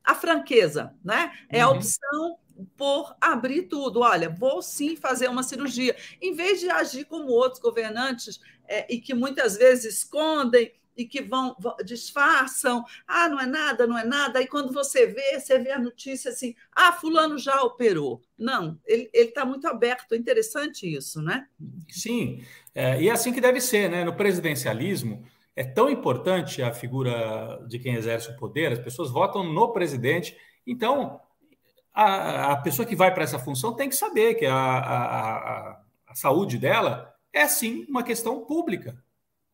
[0.04, 1.32] a franqueza, né?
[1.50, 1.76] É a uhum.
[1.76, 2.38] opção
[2.76, 4.02] por abrir tudo.
[4.02, 5.96] Olha, vou sim fazer uma cirurgia.
[6.22, 11.22] Em vez de agir como outros governantes é, e que muitas vezes escondem e que
[11.22, 14.40] vão, disfarçam, ah, não é nada, não é nada.
[14.40, 18.22] Aí quando você vê, você vê a notícia assim, ah, fulano já operou.
[18.38, 20.14] Não, ele está muito aberto.
[20.14, 21.48] É interessante isso, né?
[21.88, 22.44] Sim,
[22.74, 24.04] é, e é assim que deve ser, né?
[24.04, 25.24] No presidencialismo,
[25.56, 30.36] é tão importante a figura de quem exerce o poder, as pessoas votam no presidente.
[30.66, 31.20] Então,
[31.98, 36.16] a, a pessoa que vai para essa função tem que saber que a, a, a,
[36.16, 38.96] saúde dela é sim uma questão pública.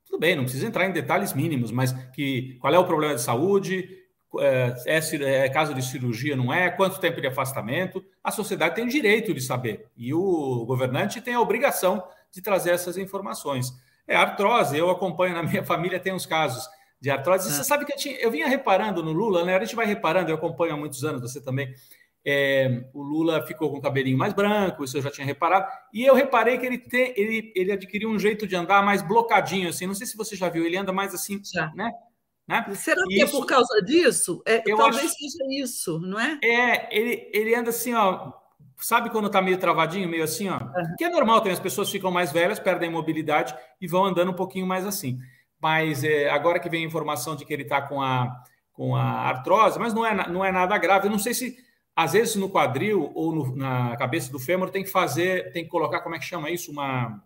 [0.05, 3.21] Tudo bem, não precisa entrar em detalhes mínimos, mas que qual é o problema de
[3.21, 3.97] saúde,
[4.39, 8.83] é, é, é caso de cirurgia, não é, quanto tempo de afastamento, a sociedade tem
[8.83, 13.71] o direito de saber e o governante tem a obrigação de trazer essas informações.
[14.05, 16.67] É artrose, eu acompanho na minha família, tem uns casos
[16.99, 17.49] de artrose.
[17.49, 19.55] Você sabe que eu, tinha, eu vinha reparando no Lula, né?
[19.55, 21.73] A gente vai reparando, eu acompanho há muitos anos, você também.
[22.25, 25.67] É, o Lula ficou com o cabelinho mais branco, isso eu já tinha reparado.
[25.93, 29.69] E eu reparei que ele, tem, ele, ele adquiriu um jeito de andar mais blocadinho,
[29.69, 29.85] assim.
[29.85, 31.71] Não sei se você já viu, ele anda mais assim, já.
[31.75, 31.91] né?
[32.47, 32.65] né?
[32.75, 34.41] Será que é isso, é por causa disso?
[34.45, 36.39] É, talvez acho, seja isso, não é?
[36.41, 38.31] É, ele, ele anda assim, ó.
[38.77, 40.57] Sabe quando tá meio travadinho, meio assim, ó?
[40.57, 40.95] Uhum.
[40.97, 44.35] Que é normal, tem as pessoas ficam mais velhas, perdem mobilidade e vão andando um
[44.35, 45.19] pouquinho mais assim.
[45.61, 48.29] Mas é, agora que vem a informação de que ele está com a,
[48.73, 51.07] com a artrose, mas não é, não é nada grave.
[51.07, 51.55] Eu não sei se
[51.95, 55.69] às vezes no quadril ou no, na cabeça do fêmur tem que fazer, tem que
[55.69, 56.71] colocar, como é que chama isso?
[56.71, 57.23] Uma.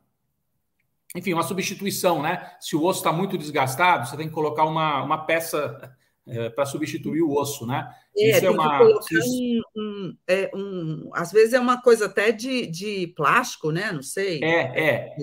[1.15, 2.51] Enfim, uma substituição, né?
[2.59, 5.95] Se o osso está muito desgastado, você tem que colocar uma, uma peça
[6.27, 7.89] é, para substituir o osso, né?
[8.15, 8.83] É, isso é uma.
[8.83, 13.91] Um, um, é, um, às vezes é uma coisa até de, de plástico, né?
[13.93, 14.43] Não sei.
[14.43, 15.15] É, é.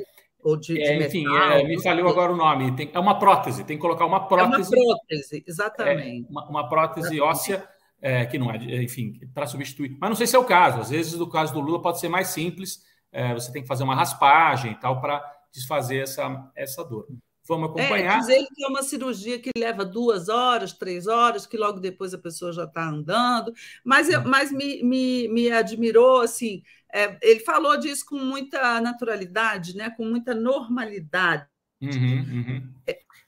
[0.43, 2.75] Ou de, é, de enfim, metal, é, me falhou agora o nome.
[2.77, 4.75] Tem, é uma prótese, tem que colocar uma prótese.
[4.75, 6.27] É uma prótese, exatamente.
[6.31, 7.23] uma, uma prótese exatamente.
[7.23, 7.74] óssea
[8.05, 9.97] é, que não é, enfim, para substituir.
[9.99, 10.79] Mas não sei se é o caso.
[10.79, 12.85] Às vezes, no caso do Lula, pode ser mais simples.
[13.11, 17.09] É, você tem que fazer uma raspagem e tal para desfazer essa, essa dor.
[17.49, 18.17] Vamos é, acompanhar.
[18.17, 21.81] É, diz ele que é uma cirurgia que leva duas horas, três horas, que logo
[21.81, 23.55] depois a pessoa já está andando.
[23.83, 26.62] Mas, eu, mas me, me, me admirou, assim,
[26.93, 31.47] é, ele falou disso com muita naturalidade, né, com muita normalidade.
[31.81, 32.75] Uhum, uhum.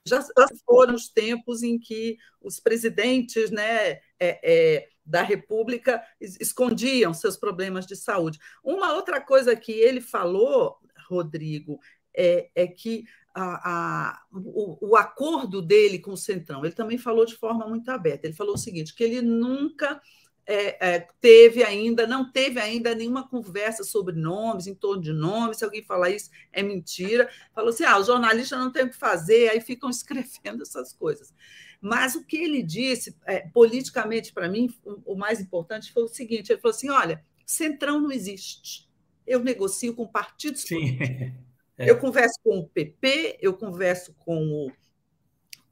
[0.07, 0.25] Já
[0.65, 7.87] foram os tempos em que os presidentes né, é, é, da República escondiam seus problemas
[7.87, 8.39] de saúde.
[8.63, 11.81] Uma outra coisa que ele falou, Rodrigo,
[12.17, 17.27] é, é que a, a, o, o, acordo dele com o Centrão, ele também falou
[17.27, 18.27] de forma muito aberta.
[18.27, 20.01] Ele falou o seguinte: que ele nunca
[20.47, 25.59] é, é, teve ainda, não teve ainda nenhuma conversa sobre nomes, em torno de nomes.
[25.59, 27.29] Se alguém falar isso, é mentira.
[27.53, 31.35] Falou assim: ah, os jornalistas não têm o que fazer, aí ficam escrevendo essas coisas.
[31.81, 36.09] Mas o que ele disse, é, politicamente, para mim, o, o mais importante foi o
[36.09, 38.87] seguinte: ele falou assim: olha, Centrão não existe.
[39.27, 40.99] Eu negocio com partidos Sim.
[41.79, 41.91] É.
[41.91, 44.73] Eu converso com o PP, eu converso com o,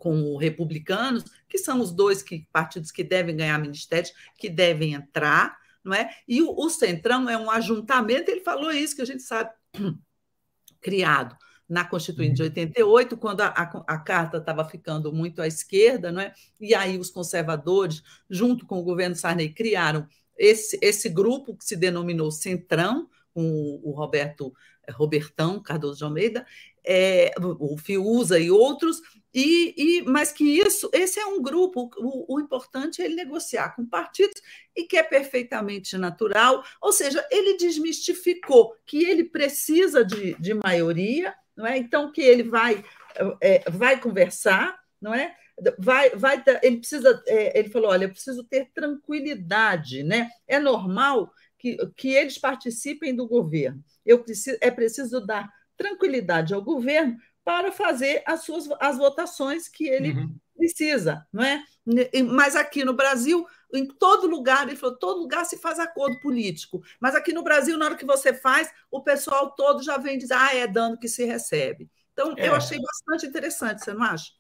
[0.04, 4.92] com o Republicanos, que são os dois que, partidos que devem ganhar ministérios, que devem
[4.92, 6.14] entrar, não é?
[6.28, 9.50] E o, o Centrão é um ajuntamento, ele falou isso, que a gente sabe,
[10.78, 11.34] criado
[11.66, 13.18] na Constituinte de 88, uhum.
[13.18, 16.34] quando a, a, a carta estava ficando muito à esquerda, não é?
[16.60, 21.76] e aí os conservadores, junto com o governo Sarney, criaram esse, esse grupo que se
[21.76, 24.52] denominou Centrão, com o, o Roberto
[24.92, 26.46] Robertão Cardoso de Almeida,
[26.86, 29.00] é, o Fiuza e outros,
[29.34, 33.74] e, e, mas que isso, esse é um grupo, o, o, importante é ele negociar
[33.74, 34.40] com partidos
[34.76, 41.34] e que é perfeitamente natural, ou seja, ele desmistificou que ele precisa de, de maioria,
[41.56, 41.76] não é?
[41.76, 42.84] Então que ele vai,
[43.40, 45.34] é, vai conversar, não é?
[45.78, 50.30] Vai, vai, ele precisa, é, ele falou, olha, eu preciso ter tranquilidade, né?
[50.46, 53.82] É normal que, que eles participem do governo.
[54.06, 59.86] Eu preciso, é preciso dar tranquilidade ao governo para fazer as suas as votações que
[59.86, 60.34] ele uhum.
[60.56, 61.62] precisa, não é?
[62.32, 66.82] Mas aqui no Brasil, em todo lugar, ele falou, todo lugar se faz acordo político.
[66.98, 70.34] Mas aqui no Brasil, na hora que você faz, o pessoal todo já vem dizer,
[70.34, 71.90] ah, é dano que se recebe.
[72.12, 72.48] Então, é.
[72.48, 74.32] eu achei bastante interessante, você não acha?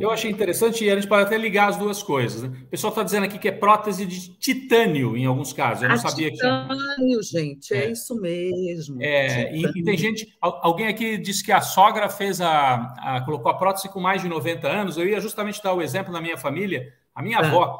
[0.00, 2.42] Eu achei interessante e a gente pode até ligar as duas coisas.
[2.42, 2.56] Né?
[2.64, 5.82] O pessoal está dizendo aqui que é prótese de titânio em alguns casos.
[5.82, 6.74] Eu não sabia titânio, que.
[6.74, 9.02] Titânio, gente, é, é, isso mesmo.
[9.02, 10.36] É, e, e, tem gente.
[10.40, 14.28] Alguém aqui disse que a sogra fez a, a, colocou a prótese com mais de
[14.28, 14.96] 90 anos.
[14.96, 16.92] Eu ia justamente dar o exemplo na minha família.
[17.14, 17.46] A minha ah.
[17.46, 17.78] avó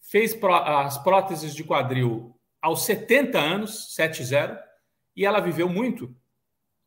[0.00, 4.62] fez as próteses de quadril aos 70 anos, 70,
[5.16, 6.14] e ela viveu muito.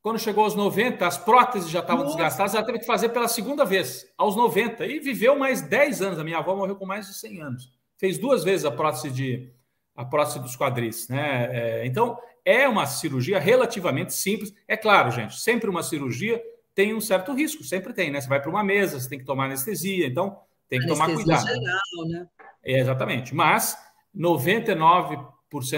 [0.06, 2.16] Quando chegou aos 90, as próteses já estavam Nossa.
[2.16, 6.20] desgastadas, ela teve que fazer pela segunda vez, aos 90, e viveu mais 10 anos.
[6.20, 7.74] A minha avó morreu com mais de 100 anos.
[7.98, 9.52] Fez duas vezes a prótese de
[9.96, 11.50] a prótese dos quadris, né?
[11.52, 14.54] É, então, é uma cirurgia relativamente simples.
[14.68, 16.40] É claro, gente, sempre uma cirurgia
[16.76, 18.22] tem um certo risco, sempre tem, né?
[18.22, 20.38] Você vai para uma mesa, você tem que tomar anestesia, então
[20.70, 21.48] tem que anestesia tomar cuidado.
[21.48, 22.28] Geral, né?
[22.64, 23.34] É, exatamente.
[23.34, 23.76] Mas
[24.14, 25.18] 99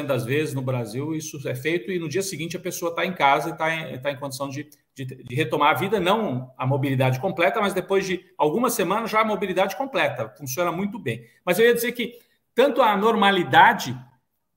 [0.06, 3.13] das vezes no Brasil isso é feito e no dia seguinte a pessoa está em
[3.13, 6.65] casa e está em, tá em condição de, de, de, retomar a vida, não a
[6.65, 10.34] mobilidade completa, mas depois de algumas semanas já a mobilidade completa.
[10.38, 11.23] Funciona muito bem.
[11.45, 12.17] Mas eu ia dizer que
[12.56, 13.95] tanto a normalidade,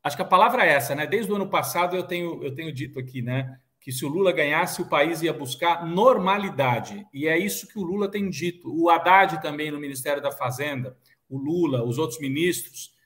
[0.02, 1.06] acho que a palavra é essa, né?
[1.06, 3.58] Desde o ano passado eu tenho, eu tenho dito aqui, né?
[3.78, 7.06] Que se o Lula ganhasse, o país ia buscar normalidade.
[7.12, 8.72] E é isso que o Lula tem dito.
[8.72, 10.96] O Haddad também no Ministério da Fazenda,
[11.28, 12.98] o Lula, os outros ministros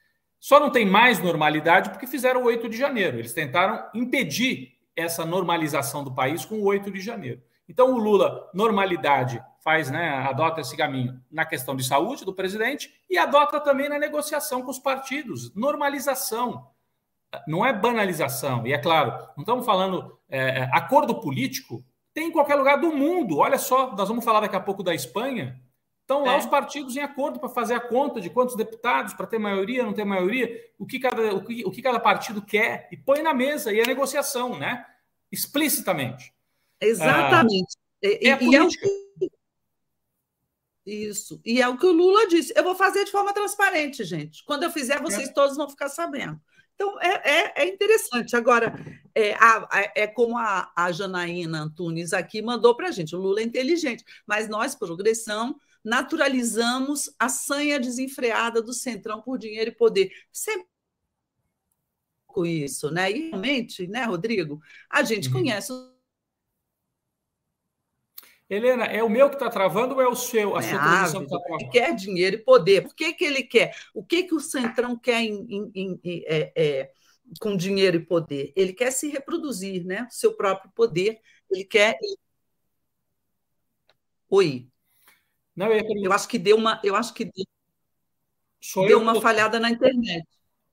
[0.45, 3.19] só não tem mais normalidade porque fizeram o 8 de janeiro.
[3.19, 7.41] Eles tentaram impedir essa normalização do país com o 8 de janeiro.
[7.67, 12.93] Então o Lula, normalidade, faz, né, adota esse caminho na questão de saúde do presidente
[13.09, 16.69] e adota também na negociação com os partidos, normalização.
[17.49, 18.67] Não é banalização.
[18.67, 22.95] E é claro, não estamos falando é, é acordo político tem em qualquer lugar do
[22.95, 23.39] mundo.
[23.39, 25.59] Olha só, nós vamos falar daqui a pouco da Espanha.
[26.05, 26.38] Estão lá é.
[26.38, 29.95] os partidos em acordo para fazer a conta de quantos deputados, para ter maioria, não
[29.95, 33.33] ter maioria, o que, cada, o, que, o que cada partido quer, e põe na
[33.33, 34.85] mesa, e a negociação, né?
[35.33, 36.31] Explicitamente.
[36.79, 37.75] Exatamente.
[38.05, 38.87] Ah, e, é a política.
[40.87, 41.40] E é Isso.
[41.43, 42.53] E é o que o Lula disse.
[42.55, 44.45] Eu vou fazer de forma transparente, gente.
[44.45, 45.33] Quando eu fizer, vocês é.
[45.33, 46.38] todos vão ficar sabendo.
[46.75, 48.37] Então, é, é, é interessante.
[48.37, 48.75] Agora,
[49.14, 53.40] é, a, é como a, a Janaína Antunes aqui mandou para a gente: o Lula
[53.40, 60.11] é inteligente, mas nós, progressão, naturalizamos a sanha desenfreada do centrão por dinheiro e poder.
[60.33, 60.66] Sempre
[62.27, 63.11] com isso, né?
[63.12, 64.61] E realmente, né, Rodrigo?
[64.90, 65.35] A gente uhum.
[65.35, 65.73] conhece
[68.49, 70.55] Helena, é o meu que está travando ou é o seu?
[70.55, 71.64] A é sua transmissão que está travando?
[71.64, 72.83] Ele quer dinheiro e poder.
[72.83, 73.75] Por que, que ele quer?
[73.94, 76.90] O que, que o Centrão quer em, em, em, é, é,
[77.40, 78.53] com dinheiro e poder?
[78.55, 80.07] Ele quer se reproduzir, né?
[80.11, 81.20] Seu próprio poder.
[81.51, 81.97] Ele quer.
[84.29, 84.69] Oi.
[85.57, 87.44] Não, eu, eu acho que deu uma, eu acho que deu,
[88.61, 90.27] Sou deu uma falhada na internet.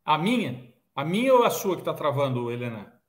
[0.03, 0.73] A minha?
[0.95, 3.01] A minha ou a sua que está travando, Helena?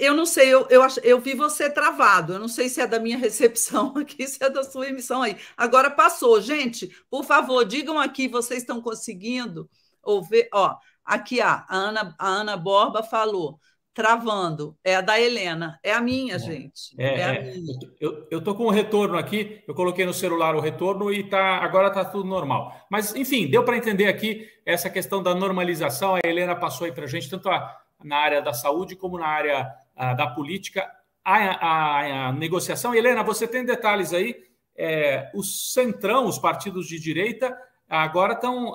[0.00, 2.34] Eu não sei, eu, eu, eu vi você travado.
[2.34, 5.36] Eu não sei se é da minha recepção aqui, se é da sua emissão aí.
[5.56, 6.40] Agora passou.
[6.40, 9.68] Gente, por favor, digam aqui, vocês estão conseguindo
[10.02, 10.48] ouvir?
[10.52, 13.58] Ó, aqui, a Ana, a Ana Borba falou
[13.96, 14.76] travando.
[14.84, 15.80] É a da Helena.
[15.82, 16.94] É a minha, gente.
[16.98, 17.42] É, é, é.
[17.54, 17.78] Minha.
[17.98, 21.56] Eu, eu tô com o retorno aqui, eu coloquei no celular o retorno e tá,
[21.56, 22.76] agora está tudo normal.
[22.90, 26.14] Mas, enfim, deu para entender aqui essa questão da normalização.
[26.14, 27.74] A Helena passou aí para a gente, tanto a,
[28.04, 29.66] na área da saúde como na área
[29.96, 30.86] a, da política.
[31.24, 32.94] A, a, a, negociação.
[32.94, 34.36] Helena, você tem detalhes aí?
[34.76, 37.56] É, o Centrão, os partidos de direita,
[37.88, 38.74] agora estão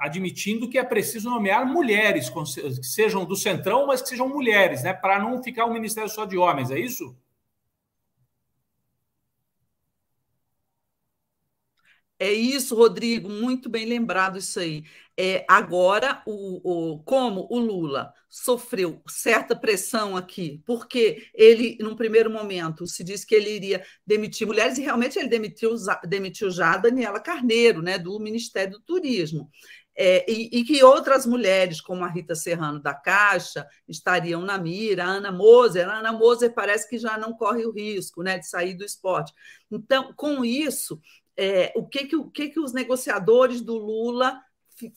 [0.00, 4.92] admitindo que é preciso nomear mulheres, que sejam do centrão, mas que sejam mulheres, né?
[4.92, 7.16] Para não ficar um ministério só de homens, é isso?
[12.18, 14.84] É isso, Rodrigo, muito bem lembrado isso aí.
[15.18, 22.30] É, agora, o, o, como o Lula sofreu certa pressão aqui, porque ele, num primeiro
[22.30, 25.74] momento, se disse que ele iria demitir mulheres, e realmente ele demitiu,
[26.08, 29.50] demitiu já a Daniela Carneiro, né, do Ministério do Turismo.
[29.98, 35.04] É, e, e, que outras mulheres, como a Rita Serrano da Caixa, estariam na mira,
[35.04, 35.88] a Ana Moser.
[35.88, 39.32] A Ana Moser parece que já não corre o risco né, de sair do esporte.
[39.70, 41.00] Então, com isso,
[41.36, 44.40] é, o, que, que, o que, que os negociadores do Lula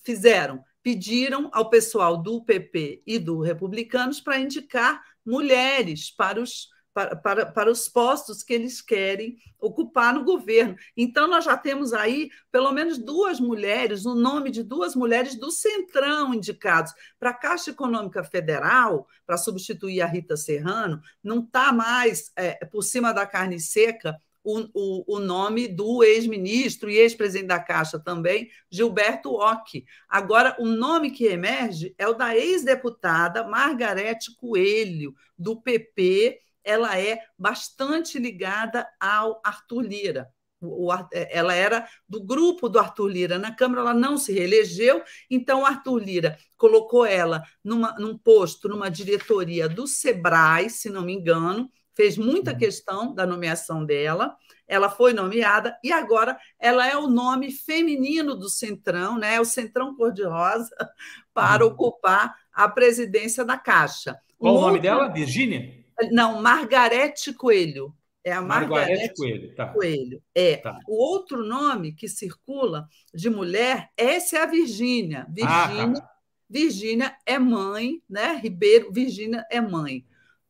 [0.04, 0.64] fizeram?
[0.82, 7.46] Pediram ao pessoal do PP e do Republicanos para indicar mulheres para os, para, para,
[7.46, 10.76] para, os postos que eles querem ocupar no governo.
[10.96, 15.52] Então, nós já temos aí pelo menos duas mulheres, o nome de duas mulheres do
[15.52, 22.32] Centrão indicados para a Caixa Econômica Federal, para substituir a Rita Serrano, não está mais
[22.38, 24.20] é, por cima da carne seca
[24.50, 29.86] o, o, o nome do ex-ministro e ex-presidente da Caixa também, Gilberto Ock.
[30.08, 36.39] Agora, o nome que emerge é o da ex-deputada Margarete Coelho, do PP.
[36.64, 40.30] Ela é bastante ligada ao Arthur Lira.
[40.62, 45.62] O, ela era do grupo do Arthur Lira na Câmara, ela não se reelegeu, então
[45.62, 51.14] o Arthur Lira colocou ela numa, num posto, numa diretoria do SEBRAE, se não me
[51.14, 52.58] engano, fez muita uhum.
[52.58, 54.34] questão da nomeação dela.
[54.66, 59.38] Ela foi nomeada e agora ela é o nome feminino do Centrão, né?
[59.41, 60.70] O Centrão Cor-de-Rosa,
[61.34, 61.74] para uhum.
[61.74, 64.18] ocupar a presidência da Caixa.
[64.38, 65.10] Qual o nome dela?
[65.10, 65.84] Virgínia?
[66.10, 67.93] Não, Margarete Coelho.
[68.24, 69.56] É a Margarete, Margarete Coelho.
[69.56, 69.68] Tá.
[69.68, 70.24] Coelho.
[70.34, 70.56] É.
[70.58, 70.80] Tá.
[70.88, 75.28] O outro nome que circula de mulher, essa é a Virgínia.
[75.30, 76.10] Virgínia, ah, tá.
[76.50, 78.39] Virgínia é mãe, né?
[78.41, 80.06] Ribeiro, Virgínia é mãe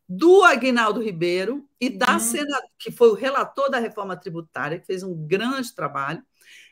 [0.10, 2.20] do Agnaldo Ribeiro e da uhum.
[2.20, 6.24] senadora, que foi o relator da reforma tributária, que fez um grande trabalho,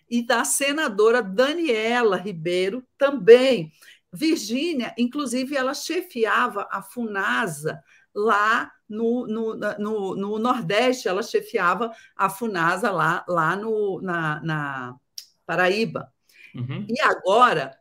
[0.10, 3.72] e da senadora Daniela Ribeiro também.
[4.12, 7.84] Virgínia, inclusive, ela chefiava a FUNASA
[8.16, 14.96] lá no, no, no, no, Nordeste, ela chefiava a FUNASA lá, lá no, na, na
[15.46, 16.12] Paraíba.
[16.56, 16.88] Uhum.
[16.90, 17.78] E agora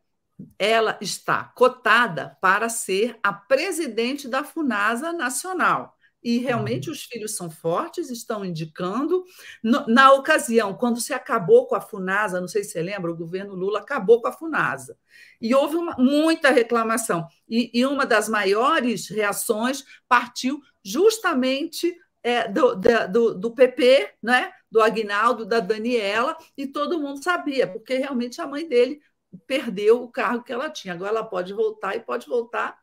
[0.59, 5.97] ela está cotada para ser a presidente da FUNASA Nacional.
[6.23, 6.93] E realmente uhum.
[6.93, 9.25] os filhos são fortes, estão indicando.
[9.63, 13.17] No, na ocasião, quando se acabou com a FUNASA, não sei se você lembra, o
[13.17, 14.99] governo Lula acabou com a FUNASA.
[15.41, 17.29] E houve uma, muita reclamação.
[17.49, 24.51] E, e, uma das maiores reações partiu justamente é, do, do, do PP, né?
[24.69, 29.01] do Agnaldo, da Daniela, e todo mundo sabia, porque realmente a mãe dele
[29.47, 30.95] perdeu o cargo que ela tinha.
[30.95, 32.77] Agora ela pode voltar e pode voltar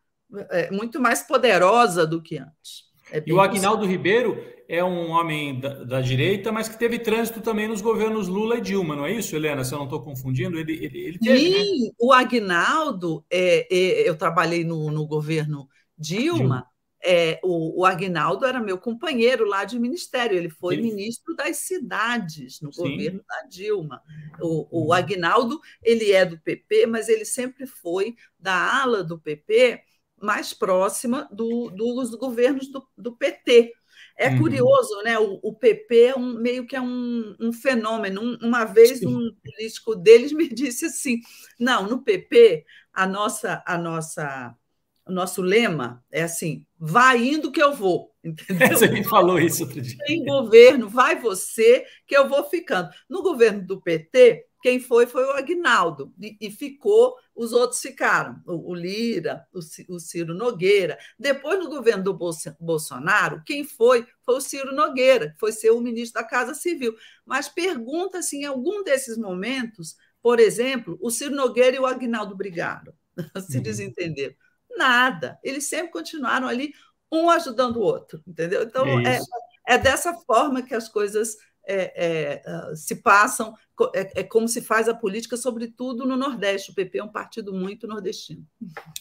[0.50, 2.92] é, muito mais poderosa do que antes.
[3.12, 7.42] É e o Agnaldo Ribeiro é um homem da, da, direita, mas que teve trânsito
[7.42, 9.64] também nos governos Lula e Dilma, não é isso, Helena?
[9.64, 11.92] Se eu não estou confundindo, ele, ele, ele teve, Sim, né?
[12.00, 15.68] o Agnaldo, é, é, eu trabalhei no, no governo
[15.98, 16.73] Dilma, Dilma
[17.04, 20.84] é, o, o Agnaldo era meu companheiro lá de ministério, ele foi Sim.
[20.84, 22.82] ministro das cidades no Sim.
[22.82, 24.02] governo da Dilma.
[24.40, 24.94] O, o uhum.
[24.94, 29.82] Agnaldo ele é do PP, mas ele sempre foi da ala do PP
[30.22, 33.74] mais próxima do, dos governos do, do PT.
[34.18, 34.40] É uhum.
[34.40, 35.20] curioso, né?
[35.20, 38.22] O, o, PP é um, meio que é um, um fenômeno.
[38.22, 39.08] Um, uma vez Sim.
[39.08, 41.20] um político deles me disse assim:
[41.60, 44.56] não, no PP a nossa a nossa
[45.06, 48.12] o nosso lema é assim: vai indo que eu vou.
[48.24, 48.70] Entendeu?
[48.70, 49.98] Você me falou isso outro dia.
[50.08, 52.90] Em governo, vai você que eu vou ficando.
[53.10, 58.42] No governo do PT, quem foi foi o Agnaldo, e, e ficou, os outros ficaram,
[58.48, 59.60] o, o Lira, o,
[59.94, 60.98] o, Ciro Nogueira.
[61.20, 65.72] Depois, no governo do Bolso, Bolsonaro, quem foi foi o Ciro Nogueira, que foi ser
[65.72, 66.96] o ministro da Casa Civil.
[67.26, 72.34] Mas pergunta se em algum desses momentos, por exemplo, o Ciro Nogueira e o Agnaldo
[72.34, 72.94] brigaram,
[73.46, 73.64] se uhum.
[73.64, 74.36] desentenderam.
[74.78, 75.40] Nada.
[75.44, 76.74] Eles sempre continuaram ali,
[77.12, 78.64] um ajudando o outro, entendeu?
[78.64, 79.20] Então, é,
[79.68, 83.54] é, dessa forma que as coisas é, é, ah, se passam,
[83.94, 86.72] é, é, como se faz a política, sobretudo no Nordeste.
[86.72, 88.46] O PP é um partido muito nordestino.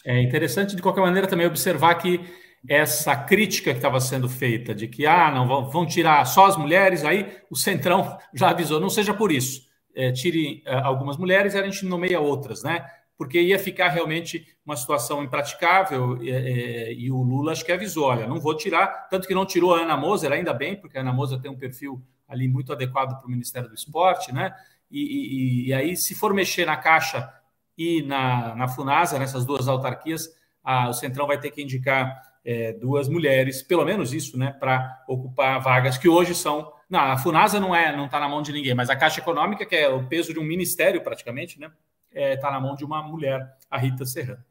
[0.04, 2.20] É interessante, de qualquer maneira, também observar que
[2.68, 7.04] essa crítica que estava sendo feita de que ah, não vão tirar só as mulheres,
[7.04, 9.70] aí o Centrão já avisou, não seja por isso.
[9.94, 12.86] É, tire uh, algumas mulheres e a gente nomeia outras, né?
[13.16, 18.06] Porque ia ficar realmente uma situação impraticável e, e, e, o Lula acho que avisou,
[18.06, 21.00] olha, não vou tirar, tanto que não tirou a Ana Moser, ainda bem, porque a
[21.00, 24.54] Ana Moser tem um perfil ali muito adequado para o Ministério do Esporte, né?
[24.90, 27.32] E, e, e aí, se for mexer na Caixa
[27.76, 30.28] e na, na Funasa, nessas duas autarquias,
[30.62, 35.04] a, o Centrão vai ter que indicar é, duas mulheres, pelo menos isso, né, para
[35.08, 36.72] ocupar vagas que hoje são.
[36.88, 39.64] Não, a Funasa não é, não está na mão de ninguém, mas a Caixa Econômica,
[39.64, 41.70] que é o peso de um ministério praticamente, né,
[42.14, 44.44] está é, tá na mão de uma mulher, a Rita Serrano.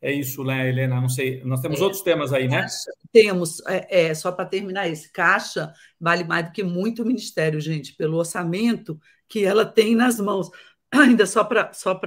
[0.00, 1.00] É isso, né, Helena?
[1.00, 1.42] Não sei.
[1.44, 2.66] Nós temos é, outros temas aí, né?
[3.12, 3.60] Temos.
[3.66, 7.94] É, é só para terminar esse, Caixa vale mais do que muito o Ministério, gente,
[7.94, 8.98] pelo orçamento
[9.28, 10.48] que ela tem nas mãos.
[10.92, 12.00] Ainda só para só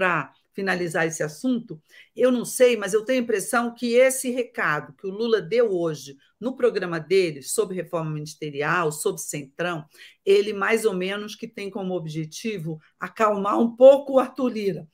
[0.53, 1.81] finalizar esse assunto,
[2.15, 5.71] eu não sei, mas eu tenho a impressão que esse recado que o Lula deu
[5.71, 9.85] hoje no programa dele sobre reforma ministerial, sobre Centrão,
[10.25, 14.87] ele mais ou menos que tem como objetivo acalmar um pouco o Arthur Lira.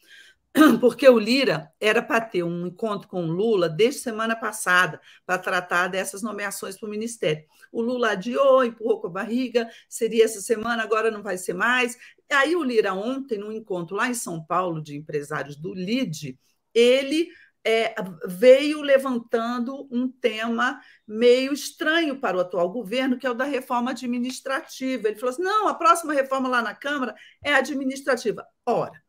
[0.80, 5.38] porque o Lira era para ter um encontro com o Lula desde semana passada para
[5.38, 7.46] tratar dessas nomeações para o Ministério.
[7.72, 11.98] O Lula adiou, empurrou com a barriga, seria essa semana, agora não vai ser mais.
[12.32, 16.38] Aí o Lira, ontem, num encontro lá em São Paulo de empresários do LID,
[16.74, 17.30] ele
[17.66, 23.44] é, veio levantando um tema meio estranho para o atual governo, que é o da
[23.44, 25.08] reforma administrativa.
[25.08, 27.14] Ele falou assim: não, a próxima reforma lá na Câmara
[27.44, 28.46] é administrativa.
[28.66, 29.02] Ora,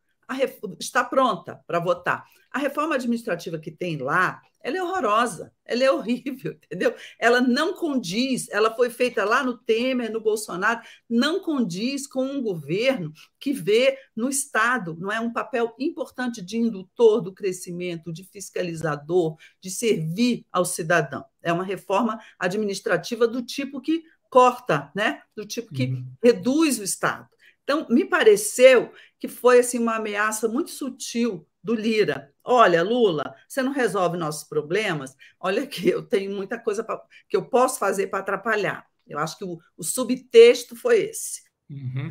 [0.81, 2.25] está pronta para votar.
[2.51, 6.95] A reforma administrativa que tem lá, ela é horrorosa, ela é horrível, entendeu?
[7.19, 12.43] Ela não condiz, ela foi feita lá no Temer, no Bolsonaro, não condiz com um
[12.43, 18.25] governo que vê no Estado, não é um papel importante de indutor do crescimento, de
[18.25, 21.25] fiscalizador, de servir ao cidadão.
[21.43, 25.23] É uma reforma administrativa do tipo que corta, né?
[25.35, 26.07] Do tipo que uhum.
[26.23, 27.27] reduz o Estado.
[27.65, 32.33] Então, me pareceu que foi assim uma ameaça muito sutil do Lira.
[32.43, 35.15] Olha, Lula, você não resolve nossos problemas.
[35.39, 36.99] Olha aqui, eu tenho muita coisa pra,
[37.29, 38.87] que eu posso fazer para atrapalhar.
[39.07, 41.43] Eu acho que o, o subtexto foi esse.
[41.69, 42.11] Uhum.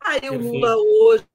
[0.00, 0.44] Aí Perfeito.
[0.44, 1.26] o Lula hoje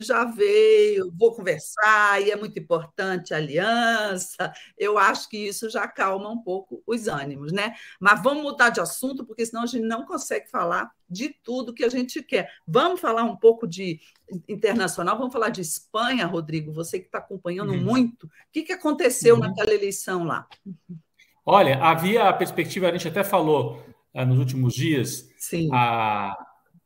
[0.00, 4.52] já veio, vou conversar, e é muito importante a aliança.
[4.78, 7.74] Eu acho que isso já acalma um pouco os ânimos, né?
[8.00, 11.84] Mas vamos mudar de assunto, porque senão a gente não consegue falar de tudo que
[11.84, 12.50] a gente quer.
[12.66, 14.00] Vamos falar um pouco de
[14.48, 17.82] internacional, vamos falar de Espanha, Rodrigo, você que está acompanhando uhum.
[17.82, 18.26] muito.
[18.26, 19.40] O que, que aconteceu uhum.
[19.40, 20.46] naquela eleição lá?
[21.44, 23.80] Olha, havia a perspectiva, a gente até falou
[24.14, 25.68] uh, nos últimos dias, Sim.
[25.72, 26.36] a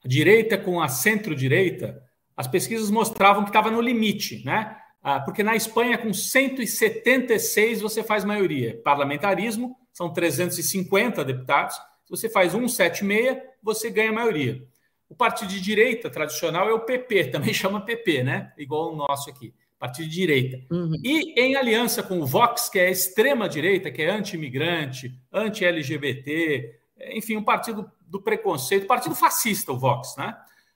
[0.05, 2.10] direita com a centro-direita
[2.41, 4.75] as pesquisas mostravam que estava no limite, né?
[5.03, 8.81] Ah, porque na Espanha, com 176, você faz maioria.
[8.83, 11.77] Parlamentarismo, são 350 deputados.
[11.77, 14.67] Se você faz 176, você ganha maioria.
[15.07, 18.55] O partido de direita tradicional é o PP, também chama PP, né?
[18.57, 20.75] Igual o nosso aqui, partido de direita.
[20.75, 20.95] Uhum.
[21.05, 26.75] E em aliança com o Vox, que é a extrema-direita, que é anti-imigrante, anti-LGBT,
[27.13, 30.35] enfim, um partido do preconceito, partido fascista, o Vox, né?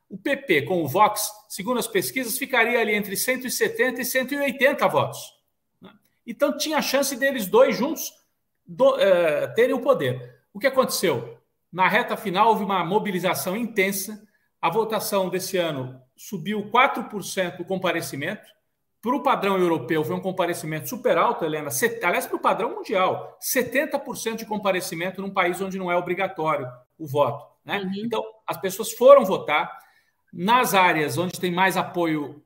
[0.08, 5.18] O PP com o Vox, segundo as pesquisas, ficaria ali entre 170 e 180 votos.
[5.80, 5.90] Né?
[6.26, 8.12] Então tinha a chance deles dois juntos
[8.66, 10.40] do, é, terem o poder.
[10.52, 11.38] O que aconteceu?
[11.72, 14.26] Na reta final houve uma mobilização intensa.
[14.60, 18.54] A votação desse ano subiu 4% o comparecimento.
[19.02, 21.68] Para o padrão europeu, foi um comparecimento super alto, Helena.
[22.02, 26.66] Aliás, para o padrão mundial, 70% de comparecimento num país onde não é obrigatório
[26.98, 27.44] o voto.
[27.64, 27.80] Né?
[27.80, 27.92] Uhum.
[27.96, 29.78] Então, as pessoas foram votar.
[30.36, 32.42] Nas áreas onde tem mais apoio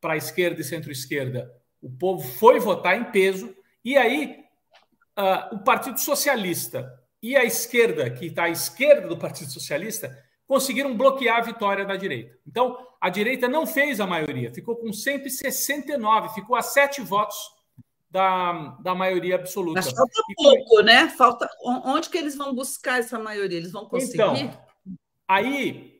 [0.00, 1.48] para a esquerda e centro-esquerda,
[1.80, 3.54] o povo foi votar em peso,
[3.84, 4.44] e aí
[5.16, 10.96] uh, o Partido Socialista e a esquerda, que está à esquerda do Partido Socialista, conseguiram
[10.96, 12.36] bloquear a vitória da direita.
[12.44, 17.38] Então, a direita não fez a maioria, ficou com 169, ficou a sete votos
[18.10, 19.80] da, da maioria absoluta.
[19.80, 21.08] Mas falta pouco, né?
[21.10, 23.58] Falta onde que eles vão buscar essa maioria?
[23.58, 24.14] Eles vão conseguir?
[24.14, 24.66] Então,
[25.28, 25.99] aí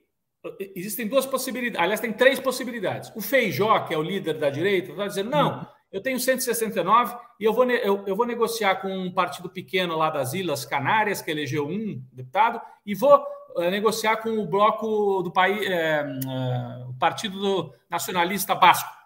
[0.75, 3.13] existem duas possibilidades, aliás, tem três possibilidades.
[3.15, 7.45] O Feijó, que é o líder da direita, está dizendo: não, eu tenho 169 e
[7.45, 11.31] eu vou, eu, eu, vou negociar com um partido pequeno lá das Ilhas Canárias, que
[11.31, 13.23] elegeu um deputado, e vou
[13.57, 19.01] uh, negociar com o bloco do país, é, uh, o Partido Nacionalista Basco.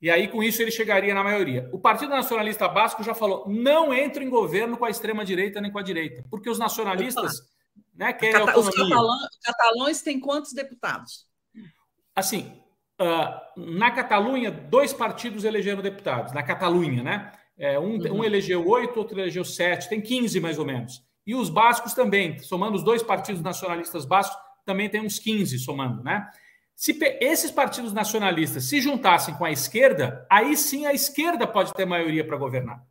[0.00, 1.68] E aí, com isso, ele chegaria na maioria.
[1.72, 5.78] O Partido Nacionalista Basco já falou: não entra em governo com a extrema-direita nem com
[5.78, 7.42] a direita, porque os nacionalistas
[7.94, 8.12] né?
[8.12, 11.26] Querem Cata Os catalães, catalães têm quantos deputados?
[12.14, 12.52] Assim,
[13.00, 16.32] uh, na Catalunha, dois partidos elegeram deputados.
[16.32, 17.32] Na Catalunha, né?
[17.58, 18.18] É, um, uhum.
[18.18, 21.02] um elegeu oito, outro elegeu sete, tem 15 mais ou menos.
[21.26, 26.02] E os bascos também, somando os dois partidos nacionalistas bascos, também tem uns 15 somando,
[26.02, 26.28] né?
[26.74, 31.84] Se esses partidos nacionalistas se juntassem com a esquerda, aí sim a esquerda pode ter
[31.84, 32.82] maioria para governar.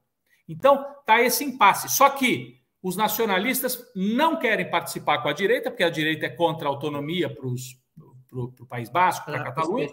[0.48, 1.90] Então, tá esse impasse.
[1.90, 6.68] Só que os nacionalistas não querem participar com a direita, porque a direita é contra
[6.68, 9.90] a autonomia para o País Basco, para a Catalunha,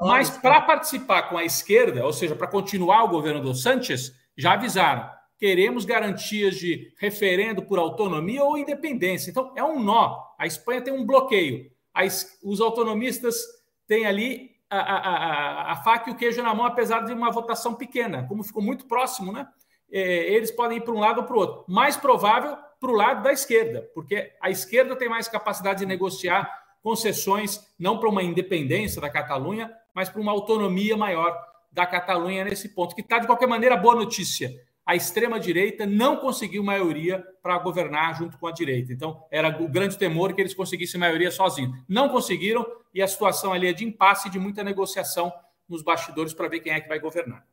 [0.00, 4.54] mas para participar com a esquerda, ou seja, para continuar o governo do Sánchez, já
[4.54, 5.08] avisaram
[5.42, 9.28] queremos garantias de referendo por autonomia ou independência.
[9.28, 10.22] Então, é um nó.
[10.38, 11.68] A Espanha tem um bloqueio.
[11.92, 13.34] As, os autonomistas
[13.88, 17.32] têm ali a, a, a, a, faca e o queijo na mão, apesar de uma
[17.32, 18.24] votação pequena.
[18.28, 19.48] Como ficou muito próximo, né?
[19.92, 21.64] É, eles podem ir para um lado ou para o outro.
[21.68, 26.50] Mais provável para o lado da esquerda, porque a esquerda tem mais capacidade de negociar
[26.82, 31.38] concessões, não para uma independência da Catalunha, mas para uma autonomia maior
[31.70, 34.50] da Catalunha nesse ponto, que está, de qualquer maneira, boa notícia
[34.84, 38.92] a extrema-direita não conseguiu maioria para governar junto com a direita.
[38.92, 41.78] Então, era o grande temor que eles conseguissem maioria sozinhos.
[41.88, 45.32] Não conseguiram e a situação ali é de impasse e de muita negociação
[45.68, 47.46] nos bastidores para ver quem é que vai governar.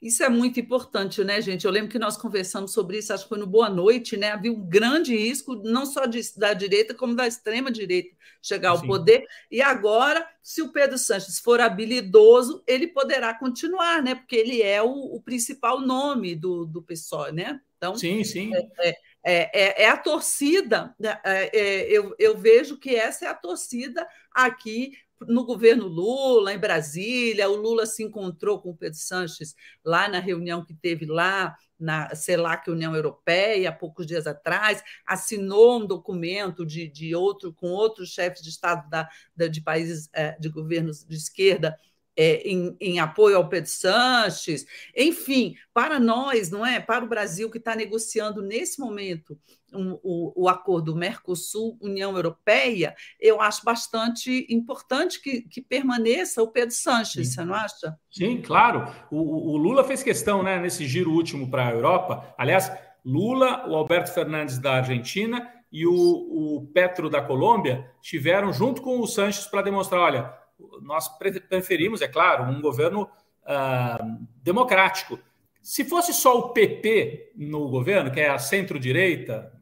[0.00, 1.64] Isso é muito importante, né, gente?
[1.64, 4.32] Eu lembro que nós conversamos sobre isso, acho que foi no Boa Noite, né?
[4.32, 8.86] Havia um grande risco, não só de, da direita, como da extrema-direita chegar ao Sim.
[8.86, 9.26] poder.
[9.50, 14.14] E agora, se o Pedro Sanches for habilidoso, ele poderá continuar, né?
[14.14, 17.60] Porque ele é o, o principal nome do, do PSOE, né?
[17.76, 18.52] Então, sim, sim.
[18.54, 18.88] É,
[19.24, 21.18] é, é, é a torcida, né?
[21.24, 26.58] é, é, eu, eu vejo que essa é a torcida aqui no governo Lula, em
[26.58, 29.54] Brasília, o Lula se encontrou com o Pedro Sanches
[29.84, 35.80] lá na reunião que teve lá na CELAC União Europeia, há poucos dias atrás, assinou
[35.80, 40.38] um documento de, de outro com outros chefes de Estado da, da de países é,
[40.38, 41.78] de governos de esquerda
[42.16, 46.80] é, em, em, apoio ao Pedro Sanches, enfim, para nós, não é?
[46.80, 49.38] Para o Brasil que está negociando nesse momento
[49.72, 56.74] um, o, o, acordo Mercosul-União Europeia, eu acho bastante importante que, que permaneça o Pedro
[56.74, 57.34] Sanches, Sim.
[57.34, 57.98] você não acha?
[58.10, 58.90] Sim, claro.
[59.10, 62.34] O, o Lula fez questão, né, nesse giro último para a Europa.
[62.38, 62.72] Aliás,
[63.04, 69.00] Lula, o Alberto Fernandes da Argentina e o, o Petro da Colômbia estiveram junto com
[69.00, 70.45] o Sanches para demonstrar, olha
[70.82, 71.08] nós
[71.48, 73.02] preferimos, é claro, um governo
[73.42, 75.18] uh, democrático.
[75.62, 79.52] Se fosse só o PP no governo, que é a centro-direita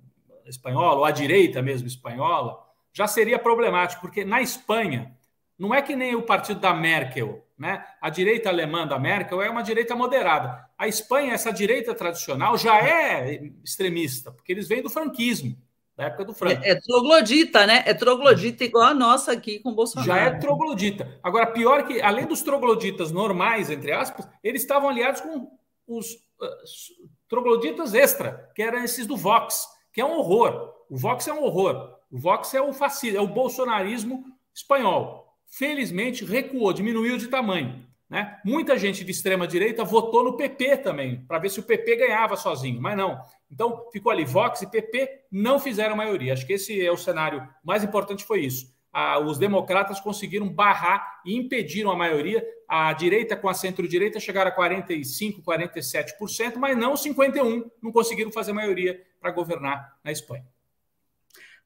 [0.46, 2.58] espanhola, ou a direita mesmo espanhola,
[2.92, 5.16] já seria problemático, porque na Espanha
[5.58, 7.84] não é que nem o partido da Merkel, né?
[8.00, 10.68] A direita alemã da Merkel é uma direita moderada.
[10.76, 15.56] A Espanha, essa direita tradicional, já é extremista, porque eles vêm do franquismo
[15.96, 16.62] da época do Franco.
[16.64, 17.82] É, é, troglodita, né?
[17.86, 20.06] É troglodita igual a nossa aqui com o Bolsonaro.
[20.06, 21.18] Já é troglodita.
[21.22, 25.50] Agora, pior que, além dos trogloditas normais, entre aspas, eles estavam aliados com
[25.86, 30.74] os uh, trogloditas extra, que eram esses do Vox, que é um horror.
[30.90, 31.94] O Vox é um horror.
[32.10, 35.32] O Vox é o fascismo, é o bolsonarismo espanhol.
[35.46, 37.86] Felizmente recuou, diminuiu de tamanho.
[38.08, 38.38] Né?
[38.44, 42.36] Muita gente de extrema direita votou no PP também, para ver se o PP ganhava
[42.36, 43.18] sozinho, mas não.
[43.50, 46.32] Então ficou ali Vox e PP não fizeram maioria.
[46.32, 48.72] Acho que esse é o cenário mais importante foi isso.
[48.92, 52.46] Ah, os democratas conseguiram barrar e impediram a maioria.
[52.68, 58.52] A direita com a centro-direita chegaram a 45, 47%, mas não 51, não conseguiram fazer
[58.52, 60.46] maioria para governar na Espanha.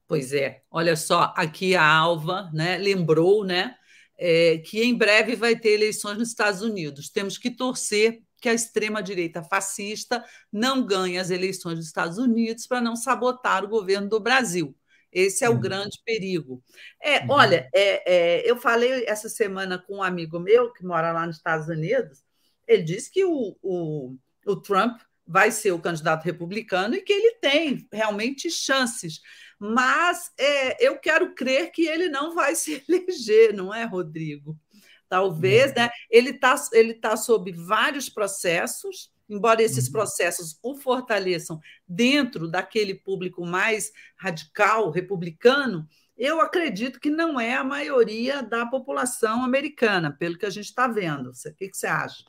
[0.07, 3.75] Pois é, olha só, aqui a Alva, né, lembrou, né,
[4.19, 7.09] é, que em breve vai ter eleições nos Estados Unidos.
[7.09, 12.81] Temos que torcer que a extrema-direita fascista não ganhe as eleições dos Estados Unidos para
[12.81, 14.75] não sabotar o governo do Brasil.
[15.11, 15.59] Esse é o uhum.
[15.59, 16.61] grande perigo.
[17.01, 17.31] É, uhum.
[17.31, 21.37] Olha, é, é, eu falei essa semana com um amigo meu que mora lá nos
[21.37, 22.21] Estados Unidos.
[22.67, 24.15] Ele disse que o, o,
[24.45, 29.21] o Trump vai ser o candidato republicano e que ele tem realmente chances
[29.59, 34.57] mas é, eu quero crer que ele não vai se eleger, não é, Rodrigo?
[35.09, 35.89] Talvez, né?
[36.09, 39.93] Ele está ele tá sob vários processos, embora esses uhum.
[39.93, 45.87] processos o fortaleçam dentro daquele público mais radical, republicano,
[46.19, 50.85] eu acredito que não é a maioria da população americana, pelo que a gente está
[50.85, 51.29] vendo.
[51.29, 52.25] O que, que você acha?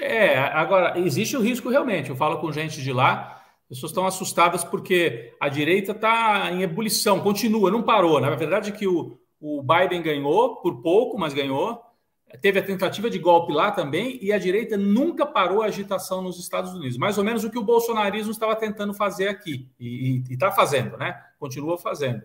[0.00, 2.08] É, agora, existe o risco realmente.
[2.08, 3.41] Eu falo com gente de lá,
[3.72, 8.20] pessoas estão assustadas porque a direita está em ebulição, continua, não parou.
[8.20, 11.80] Na verdade, é que o, o Biden ganhou por pouco, mas ganhou.
[12.40, 16.38] Teve a tentativa de golpe lá também, e a direita nunca parou a agitação nos
[16.38, 16.96] Estados Unidos.
[16.96, 21.18] Mais ou menos o que o bolsonarismo estava tentando fazer aqui, e está fazendo, né?
[21.38, 22.22] Continua fazendo.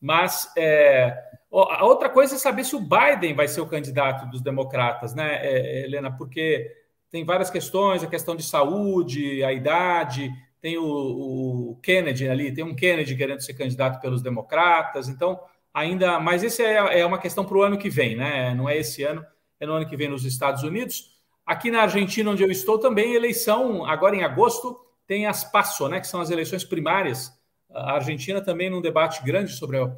[0.00, 1.16] Mas é,
[1.52, 5.36] a outra coisa é saber se o Biden vai ser o candidato dos democratas, né,
[5.40, 6.10] é, Helena?
[6.10, 6.70] Porque
[7.10, 10.32] tem várias questões, a questão de saúde, a idade,
[10.64, 15.38] tem o, o, Kennedy ali, tem um Kennedy querendo ser candidato pelos democratas, então
[15.74, 18.54] ainda, mas esse é, é uma questão para o ano que vem, né?
[18.54, 19.22] Não é esse ano,
[19.60, 21.20] é no ano que vem nos Estados Unidos.
[21.44, 26.00] Aqui na Argentina, onde eu estou, também eleição, agora em agosto, tem as PASSO, né?
[26.00, 27.30] Que são as eleições primárias.
[27.70, 29.94] A Argentina também num debate grande sobre a,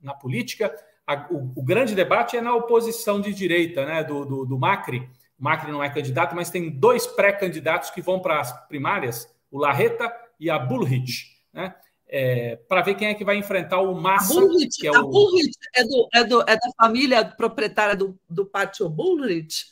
[0.00, 0.74] na política.
[1.06, 4.02] a, o, o, grande debate é na oposição de direita, né?
[4.02, 5.06] Do, do, do Macri.
[5.38, 10.12] Macri não é candidato, mas tem dois pré-candidatos que vão para as primárias, o Larreta
[10.38, 11.74] e a Bullrich, né?
[12.12, 14.34] É, para ver quem é que vai enfrentar o Massa.
[14.34, 14.96] Bullrich, que é o...
[14.96, 19.66] A Bullrich é, do, é, do, é da família proprietária do, do pátio Bullrich?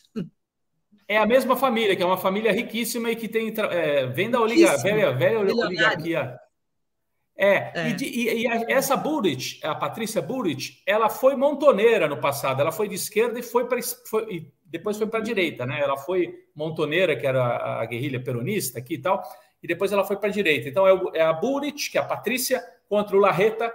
[1.09, 4.41] É a mesma família, que é uma família riquíssima e que tem é, vem da
[4.41, 6.39] oliga, velha, velha oligarquia.
[7.35, 7.97] É, é.
[7.99, 12.61] E, e, e a, essa Burrich, a Patrícia Burrich, ela foi montoneira no passado.
[12.61, 13.79] Ela foi de esquerda e foi para
[14.67, 15.81] depois foi para a direita, né?
[15.81, 19.23] Ela foi montoneira, que era a, a guerrilha peronista aqui e tal,
[19.63, 20.69] e depois ela foi para a direita.
[20.69, 23.73] Então é, o, é a Burrich, que é a Patrícia, contra o Larreta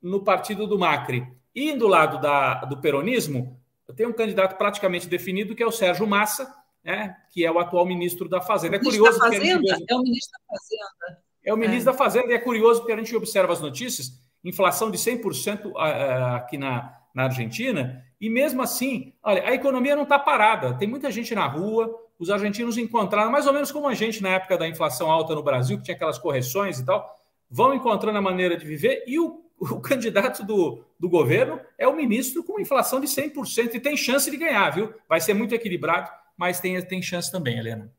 [0.00, 1.26] no partido do Macri.
[1.54, 3.60] E do lado da, do peronismo,
[3.94, 6.52] tem um candidato praticamente definido, que é o Sérgio Massa,
[6.82, 8.76] né, que é o atual ministro da Fazenda.
[8.76, 9.76] É curioso da Fazenda?
[9.88, 11.22] É o ministro da Fazenda.
[11.44, 11.92] É o ministro é.
[11.92, 14.12] da Fazenda e é curioso porque a gente observa as notícias,
[14.44, 15.72] inflação de 100%
[16.36, 20.74] aqui na, na Argentina, e mesmo assim, olha, a economia não está parada.
[20.74, 21.92] Tem muita gente na rua,
[22.22, 25.42] os argentinos encontraram, mais ou menos como a gente na época da inflação alta no
[25.42, 27.18] Brasil, que tinha aquelas correções e tal,
[27.50, 31.96] vão encontrando a maneira de viver, e o, o candidato do, do governo é o
[31.96, 34.94] ministro com inflação de 100% e tem chance de ganhar, viu?
[35.08, 37.92] Vai ser muito equilibrado mas tem, tem chance também, Helena.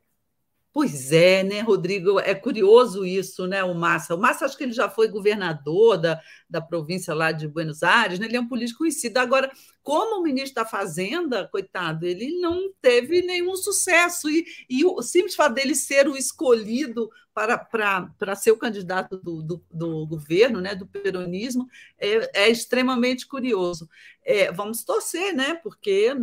[0.74, 2.19] Pois é, né, Rodrigo?
[2.19, 3.63] É curioso isso, né?
[3.63, 4.15] O Massa.
[4.15, 6.19] O Massa, acho que ele já foi governador da,
[6.49, 8.26] da província lá de Buenos Aires, né?
[8.26, 9.19] ele é um político conhecido.
[9.19, 9.51] Agora,
[9.84, 14.28] como ministro da Fazenda, coitado, ele não teve nenhum sucesso.
[14.28, 19.17] E, e o simples fato dele ser o escolhido para, para, para ser o candidato
[19.17, 21.67] do, do, do governo, né, do peronismo,
[21.99, 23.89] é, é extremamente curioso.
[24.24, 25.55] É, vamos torcer, né?
[25.55, 26.15] Porque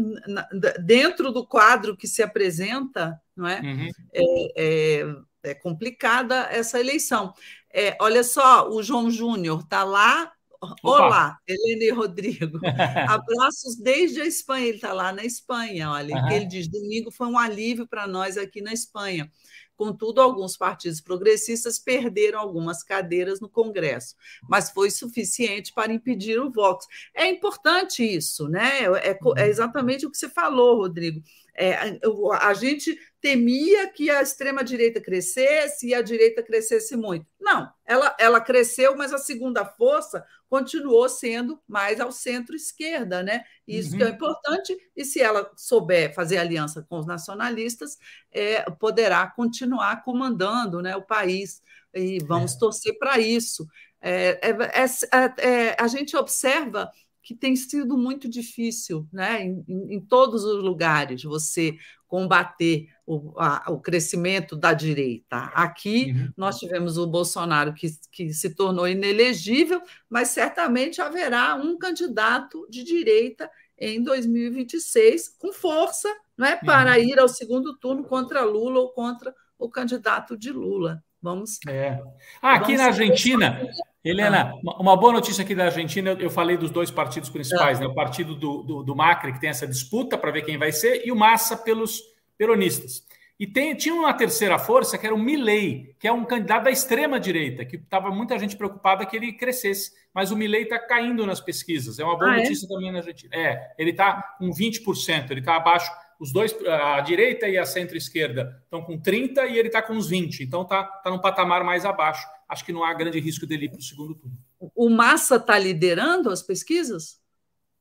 [0.81, 3.61] dentro do quadro que se apresenta, não é?
[3.61, 3.89] Uhum.
[4.13, 7.33] é, é, é complicada essa eleição.
[7.73, 10.33] É, olha só, o João Júnior está lá
[10.63, 10.77] Opa.
[10.83, 12.59] Olá, Helene e Rodrigo.
[13.09, 14.67] Abraços desde a Espanha.
[14.67, 15.91] Ele está lá na Espanha.
[15.91, 16.31] Olha, uhum.
[16.31, 19.31] ele diz: domingo foi um alívio para nós aqui na Espanha.
[19.75, 24.15] Contudo, alguns partidos progressistas perderam algumas cadeiras no Congresso,
[24.47, 26.87] mas foi suficiente para impedir o Vox.
[27.15, 28.81] É importante isso, né?
[28.81, 29.39] É, é uhum.
[29.39, 31.23] exatamente o que você falou, Rodrigo.
[31.57, 31.99] É,
[32.43, 37.27] a gente temia que a extrema-direita crescesse e a direita crescesse muito.
[37.41, 43.45] Não, ela, ela cresceu, mas a segunda força continuou sendo mais ao centro-esquerda, né?
[43.69, 43.97] Isso uhum.
[43.99, 44.13] que é uhum.
[44.13, 47.99] importante, e se ela souber fazer aliança com os nacionalistas,
[48.33, 51.63] é, poderá continuar comandando né, o país,
[51.95, 52.59] e vamos é.
[52.59, 53.67] torcer para isso.
[54.01, 56.91] É, é, é, é a gente observa
[57.23, 59.45] que tem sido muito difícil, né?
[59.45, 61.77] Em, em, todos os lugares, você
[62.09, 65.51] combater o, a, o crescimento da direita.
[65.53, 66.33] Aqui uhum.
[66.37, 72.85] nós tivemos o Bolsonaro que, que se tornou inelegível, mas certamente haverá um candidato de
[72.85, 77.03] direita em 2026 com força, não é, para uhum.
[77.03, 81.03] ir ao segundo turno contra Lula ou contra o candidato de Lula.
[81.21, 81.59] Vamos.
[81.67, 82.01] É.
[82.41, 83.61] Ah, aqui vamos na Argentina,
[84.03, 84.81] Helena, ah.
[84.81, 87.83] uma boa notícia aqui da Argentina, eu falei dos dois partidos principais, ah.
[87.83, 87.87] né?
[87.89, 91.05] O partido do, do, do, Macri, que tem essa disputa para ver quem vai ser,
[91.05, 92.01] e o Massa pelos
[92.41, 93.05] peronistas.
[93.39, 96.71] E tem, tinha uma terceira força, que era o Milley, que é um candidato da
[96.71, 99.93] extrema-direita, que estava muita gente preocupada que ele crescesse.
[100.15, 101.99] Mas o Milley está caindo nas pesquisas.
[101.99, 102.43] É uma boa ah, é?
[102.43, 102.69] notícia é?
[102.69, 103.37] também na Argentina.
[103.37, 105.91] É, ele está com 20%, ele está abaixo.
[106.19, 110.11] Os dois, a direita e a centro-esquerda, estão com 30% e ele está com uns
[110.11, 110.41] 20%.
[110.41, 113.69] Então está tá num patamar mais abaixo acho que não há grande risco dele ir
[113.69, 114.37] para o segundo turno.
[114.75, 117.20] O Massa está liderando as pesquisas?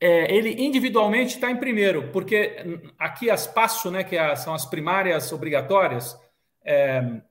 [0.02, 4.66] É, ele individualmente está em primeiro, porque aqui as PASSO, né, que é são as
[4.66, 6.18] primárias obrigatórias,
[6.64, 7.22] é,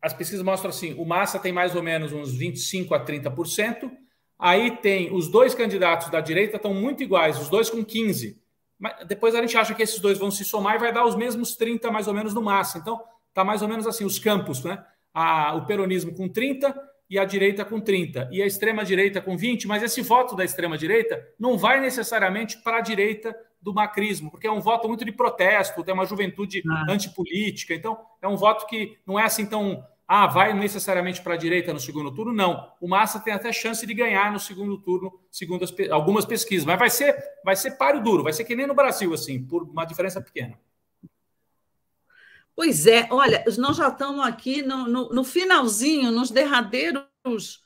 [0.00, 3.90] as pesquisas mostram assim: o Massa tem mais ou menos uns 25% a 30%.
[4.38, 8.36] Aí tem os dois candidatos da direita estão muito iguais, os dois com 15%.
[8.78, 11.14] Mas depois a gente acha que esses dois vão se somar e vai dar os
[11.14, 12.78] mesmos 30% mais ou menos no Massa.
[12.78, 14.84] Então, está mais ou menos assim, os campos, né?
[15.14, 16.74] a, o peronismo com 30
[17.08, 20.44] e a direita com 30 e a extrema direita com 20, mas esse voto da
[20.44, 25.04] extrema direita não vai necessariamente para a direita do macrismo, porque é um voto muito
[25.04, 26.86] de protesto, tem uma juventude ah.
[26.88, 31.36] antipolítica, então é um voto que não é assim tão ah, vai necessariamente para a
[31.36, 32.32] direita no segundo turno?
[32.32, 32.70] Não.
[32.78, 36.78] O Massa tem até chance de ganhar no segundo turno, segundo as, algumas pesquisas, mas
[36.78, 39.86] vai ser, vai ser páreo duro, vai ser que nem no Brasil, assim, por uma
[39.86, 40.58] diferença pequena.
[42.56, 47.62] Pois é, olha, nós já estamos aqui no, no, no finalzinho, nos derradeiros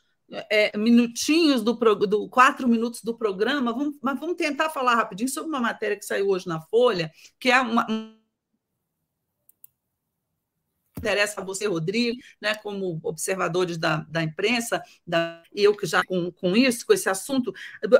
[0.50, 5.50] é, minutinhos do, do quatro minutos do programa, vamos, mas vamos tentar falar rapidinho sobre
[5.50, 7.86] uma matéria que saiu hoje na Folha, que é uma,
[10.98, 16.30] interessa a você, Rodrigo, né, como observadores da, da imprensa, da, eu que já com,
[16.30, 17.52] com isso, com esse assunto,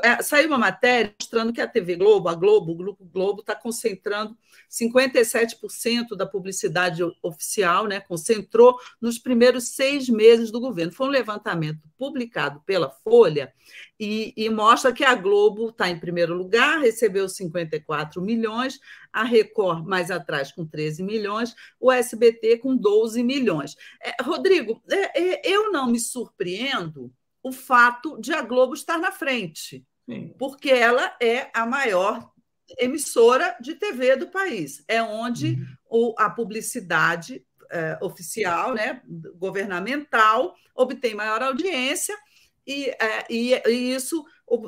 [0.02, 3.54] é, saiu uma matéria mostrando que a TV Globo, a Globo, o Grupo Globo, está
[3.54, 4.36] concentrando
[4.70, 10.92] 57% da publicidade oficial, né, concentrou nos primeiros seis meses do governo.
[10.92, 13.52] Foi um levantamento publicado pela Folha
[13.98, 18.78] e, e mostra que a Globo está em primeiro lugar, recebeu 54 milhões,
[19.18, 23.74] a Record mais atrás com 13 milhões, o SBT com 12 milhões.
[24.00, 27.12] É, Rodrigo, é, é, eu não me surpreendo
[27.42, 30.32] o fato de a Globo estar na frente, Sim.
[30.38, 32.30] porque ela é a maior
[32.78, 34.84] emissora de TV do país.
[34.86, 35.54] É onde
[35.90, 36.12] uhum.
[36.12, 39.02] o, a publicidade é, oficial, né,
[39.34, 42.16] governamental, obtém maior audiência,
[42.64, 44.24] e, é, e, e isso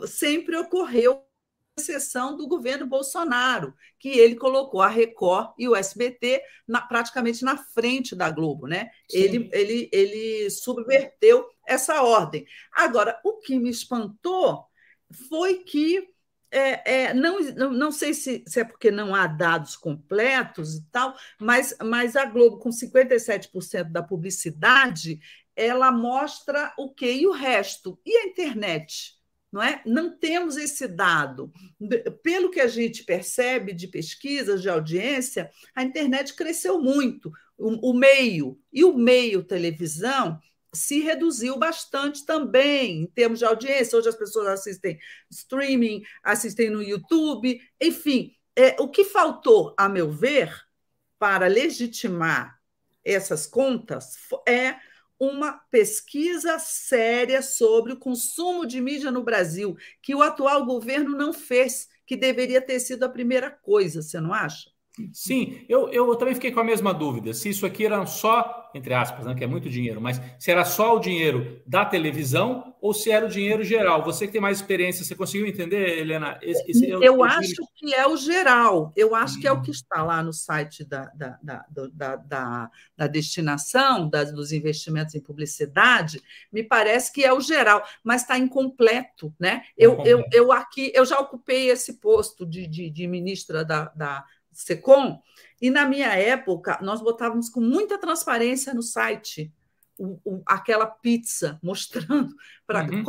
[0.09, 1.23] sempre ocorreu
[1.81, 7.57] exceção do governo Bolsonaro, que ele colocou a Record e o SBT na, praticamente na
[7.57, 8.91] frente da Globo, né?
[9.11, 12.47] Ele, ele, ele subverteu essa ordem.
[12.73, 14.65] Agora, o que me espantou
[15.29, 16.07] foi que
[16.53, 17.39] é, é, não,
[17.71, 22.25] não sei se, se, é porque não há dados completos e tal, mas, mas a
[22.25, 25.21] Globo, com 57% da publicidade,
[25.55, 27.13] ela mostra o quê?
[27.13, 28.01] E o resto?
[28.05, 29.20] E a internet?
[29.53, 29.83] Não, é?
[29.85, 31.53] não temos esse dado.
[32.23, 38.59] Pelo que a gente percebe de pesquisas, de audiência, a internet cresceu muito, o, meio,
[38.73, 40.41] e o meio televisão
[40.73, 43.99] se reduziu bastante também em termos de audiência.
[43.99, 44.99] Hoje as pessoas assistem
[45.29, 48.35] streaming, assistem no YouTube, enfim.
[48.57, 50.55] É, o que faltou, a meu ver,
[51.19, 52.59] para legitimar
[53.05, 54.77] essas contas é
[55.21, 61.33] uma pesquisa séria sobre o consumo de mídia no Brasil, que o atual governo não
[61.33, 64.71] fez, que deveria ter sido a primeira coisa, você não acha?
[65.13, 67.33] Sim, eu, eu também fiquei com a mesma dúvida.
[67.33, 70.65] Se isso aqui era só, entre aspas, né, que é muito dinheiro, mas se era
[70.65, 74.03] só o dinheiro da televisão ou se era o dinheiro geral.
[74.05, 76.39] Você que tem mais experiência, você conseguiu entender, Helena?
[76.41, 77.69] Esse, esse é eu o, acho dinheiro...
[77.77, 78.93] que é o geral.
[78.97, 79.41] Eu acho hum.
[79.41, 84.09] que é o que está lá no site da, da, da, da, da, da destinação
[84.09, 86.23] das, dos investimentos em publicidade.
[86.51, 89.63] Me parece que é o geral, mas está incompleto, né?
[89.77, 94.25] Eu, eu, eu aqui eu já ocupei esse posto de, de, de ministra da, da
[94.53, 95.21] SECOM,
[95.61, 99.53] e na minha época nós botávamos com muita transparência no site
[100.01, 102.35] o, o, aquela pizza mostrando
[102.67, 103.05] para uhum.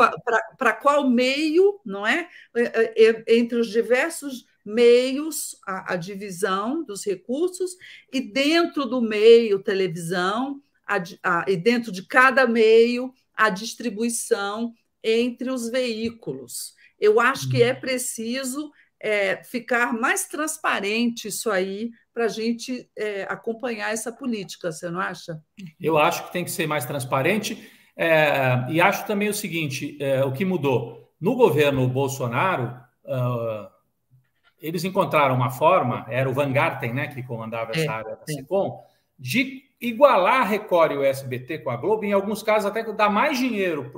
[0.81, 2.27] qual meio, não é?
[2.55, 3.23] é, é?
[3.37, 7.71] Entre os diversos meios, a, a, divisão dos recursos,
[8.11, 14.73] e dentro do meio, televisão, a, a, e dentro de cada meio, a distribuição
[15.03, 16.75] entre os veículos.
[16.99, 17.79] Eu acho que é uhum.
[17.79, 24.89] preciso é, ficar mais transparente isso aí para a gente é, acompanhar essa política, você
[24.89, 25.41] não acha?
[25.79, 30.23] Eu acho que tem que ser mais transparente é, e acho também o seguinte: é,
[30.23, 31.09] o que mudou.
[31.19, 33.69] No governo Bolsonaro, uh,
[34.59, 38.25] eles encontraram uma forma, era o Van Garten, né, que comandava essa é, área da
[38.25, 38.79] SECOM,
[39.19, 43.09] de igualar a Record e o SBT com a Globo, em alguns casos até dar
[43.09, 43.91] mais dinheiro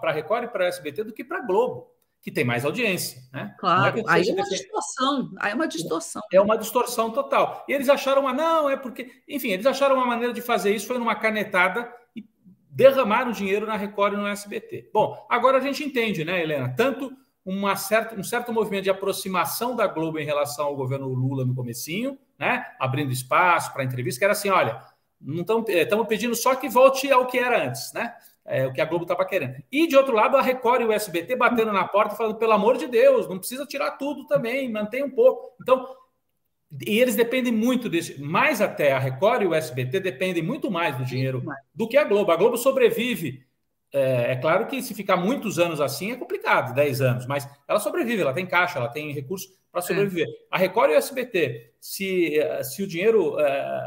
[0.00, 1.88] para a Record e para a SBT do que para a Globo
[2.22, 3.22] que tem mais audiência.
[3.32, 3.52] Né?
[3.54, 6.22] É claro, é aí é uma distorção, aí é uma distorção.
[6.32, 7.64] É uma distorção total.
[7.68, 9.10] E eles acharam, ah, não, é porque.
[9.28, 12.24] Enfim, eles acharam uma maneira de fazer isso, foi numa canetada e
[12.70, 14.90] derramaram dinheiro na Record e no SBT.
[14.92, 16.74] Bom, agora a gente entende, né, Helena?
[16.76, 17.10] Tanto
[17.44, 21.54] uma certa, um certo movimento de aproximação da Globo em relação ao governo Lula no
[21.54, 22.66] comecinho, né?
[22.78, 24.82] Abrindo espaço para entrevista, que era assim: olha,
[25.18, 28.14] não estamos pedindo só que volte ao que era antes, né?
[28.50, 29.62] É, o que a Globo estava querendo.
[29.70, 32.76] E, de outro lado, a Record e o SBT batendo na porta, falando, pelo amor
[32.76, 35.54] de Deus, não precisa tirar tudo também, mantém um pouco.
[35.62, 35.86] Então,
[36.84, 40.96] e eles dependem muito desse, mais até a Record e o SBT dependem muito mais
[40.96, 41.44] do dinheiro
[41.74, 42.32] do que a Globo.
[42.32, 43.44] A Globo sobrevive.
[43.92, 47.80] É, é claro que se ficar muitos anos assim é complicado, 10 anos, mas ela
[47.80, 50.26] sobrevive, ela tem caixa, ela tem recurso para sobreviver.
[50.26, 50.32] É.
[50.50, 53.86] A Record e o SBT, se, se o dinheiro é,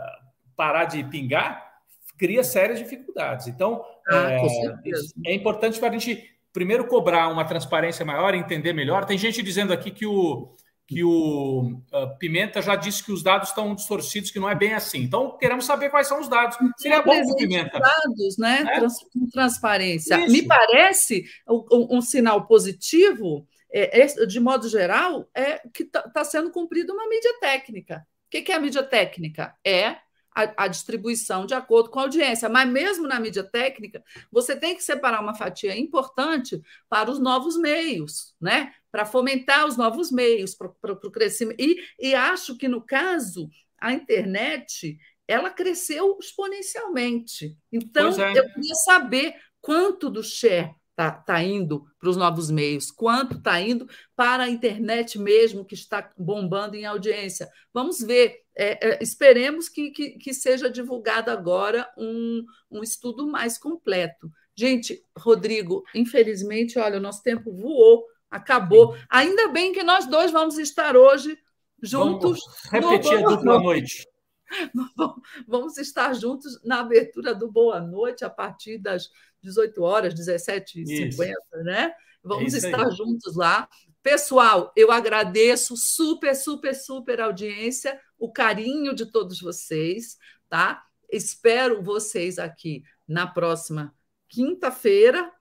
[0.56, 1.74] parar de pingar,
[2.18, 3.48] cria sérias dificuldades.
[3.48, 9.06] Então, ah, é, é, importante para a gente primeiro cobrar uma transparência maior, entender melhor.
[9.06, 10.54] Tem gente dizendo aqui que o
[10.86, 14.74] que o uh, Pimenta já disse que os dados estão distorcidos, que não é bem
[14.74, 15.00] assim.
[15.00, 16.58] Então, queremos saber quais são os dados.
[16.78, 17.80] Seria bom o Pimenta.
[17.80, 18.66] Dados, né?
[18.68, 18.80] É?
[18.80, 18.94] Trans,
[19.32, 20.20] transparência.
[20.20, 20.32] Isso.
[20.32, 26.52] Me parece um, um sinal positivo, é, de modo geral, é que está tá sendo
[26.52, 28.06] cumprida uma mídia técnica.
[28.28, 29.56] O que, que é a mídia técnica?
[29.66, 29.96] É
[30.36, 32.50] a, a, distribuição de acordo com a audiência.
[32.50, 37.58] Mas mesmo na mídia técnica, você tem que separar uma fatia importante para os novos
[37.58, 38.74] meios, né?
[38.92, 41.60] Para fomentar os novos meios, para, o crescimento.
[41.60, 47.58] E, e acho que, no caso, a internet ela cresceu exponencialmente.
[47.72, 48.38] Então, é.
[48.38, 53.60] eu queria saber quanto do share está tá indo para os novos meios, quanto está
[53.60, 57.50] indo para a internet mesmo, que está bombando em audiência.
[57.74, 63.58] Vamos ver, é, é, esperemos que, que, que, seja divulgado agora um, um estudo mais
[63.58, 64.32] completo.
[64.56, 68.96] Gente, Rodrigo, infelizmente, olha, o nosso tempo voou, acabou.
[69.10, 71.38] Ainda bem que nós dois vamos estar hoje
[71.82, 72.40] juntos.
[72.72, 74.08] Vamos repetir a dupla noite.
[75.48, 79.10] Vamos estar juntos na abertura do Boa Noite a partir das
[79.42, 81.34] 18 horas, 17h50,
[81.64, 81.92] né?
[82.24, 83.68] Vamos é estar juntos lá.
[84.04, 90.18] Pessoal, eu agradeço super, super, super audiência, o carinho de todos vocês,
[90.50, 90.84] tá?
[91.10, 93.96] Espero vocês aqui na próxima
[94.28, 95.32] quinta-feira.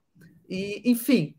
[0.47, 1.35] E, enfim,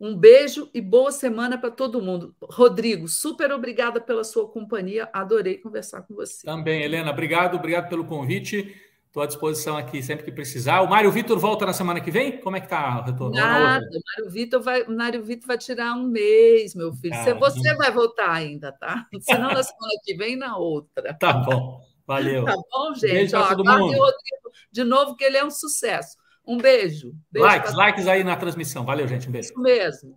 [0.00, 2.34] um beijo e boa semana para todo mundo.
[2.42, 5.08] Rodrigo, super obrigada pela sua companhia.
[5.12, 6.44] Adorei conversar com você.
[6.44, 8.74] Também, Helena, obrigado, obrigado pelo convite.
[9.18, 10.80] Estou à disposição aqui sempre que precisar.
[10.80, 12.40] O Mário Vitor volta na semana que vem?
[12.40, 13.34] Como é que está o retorno?
[13.34, 17.16] Nada, o Mário Vitor vai, o Mário Vitor vai tirar um mês, meu filho.
[17.16, 19.06] Ah, você vai voltar ainda, tá?
[19.22, 21.14] Senão na semana que vem, na outra.
[21.14, 22.44] Tá bom, valeu.
[22.44, 23.12] Tá bom, gente?
[23.12, 23.86] Beijo Ó, todo mundo.
[23.86, 26.16] o Rodrigo de novo, que ele é um sucesso.
[26.46, 27.12] Um beijo.
[27.32, 28.84] beijo likes, likes aí na transmissão.
[28.84, 29.28] Valeu, gente.
[29.28, 29.48] Um beijo.
[29.48, 30.16] Isso mesmo.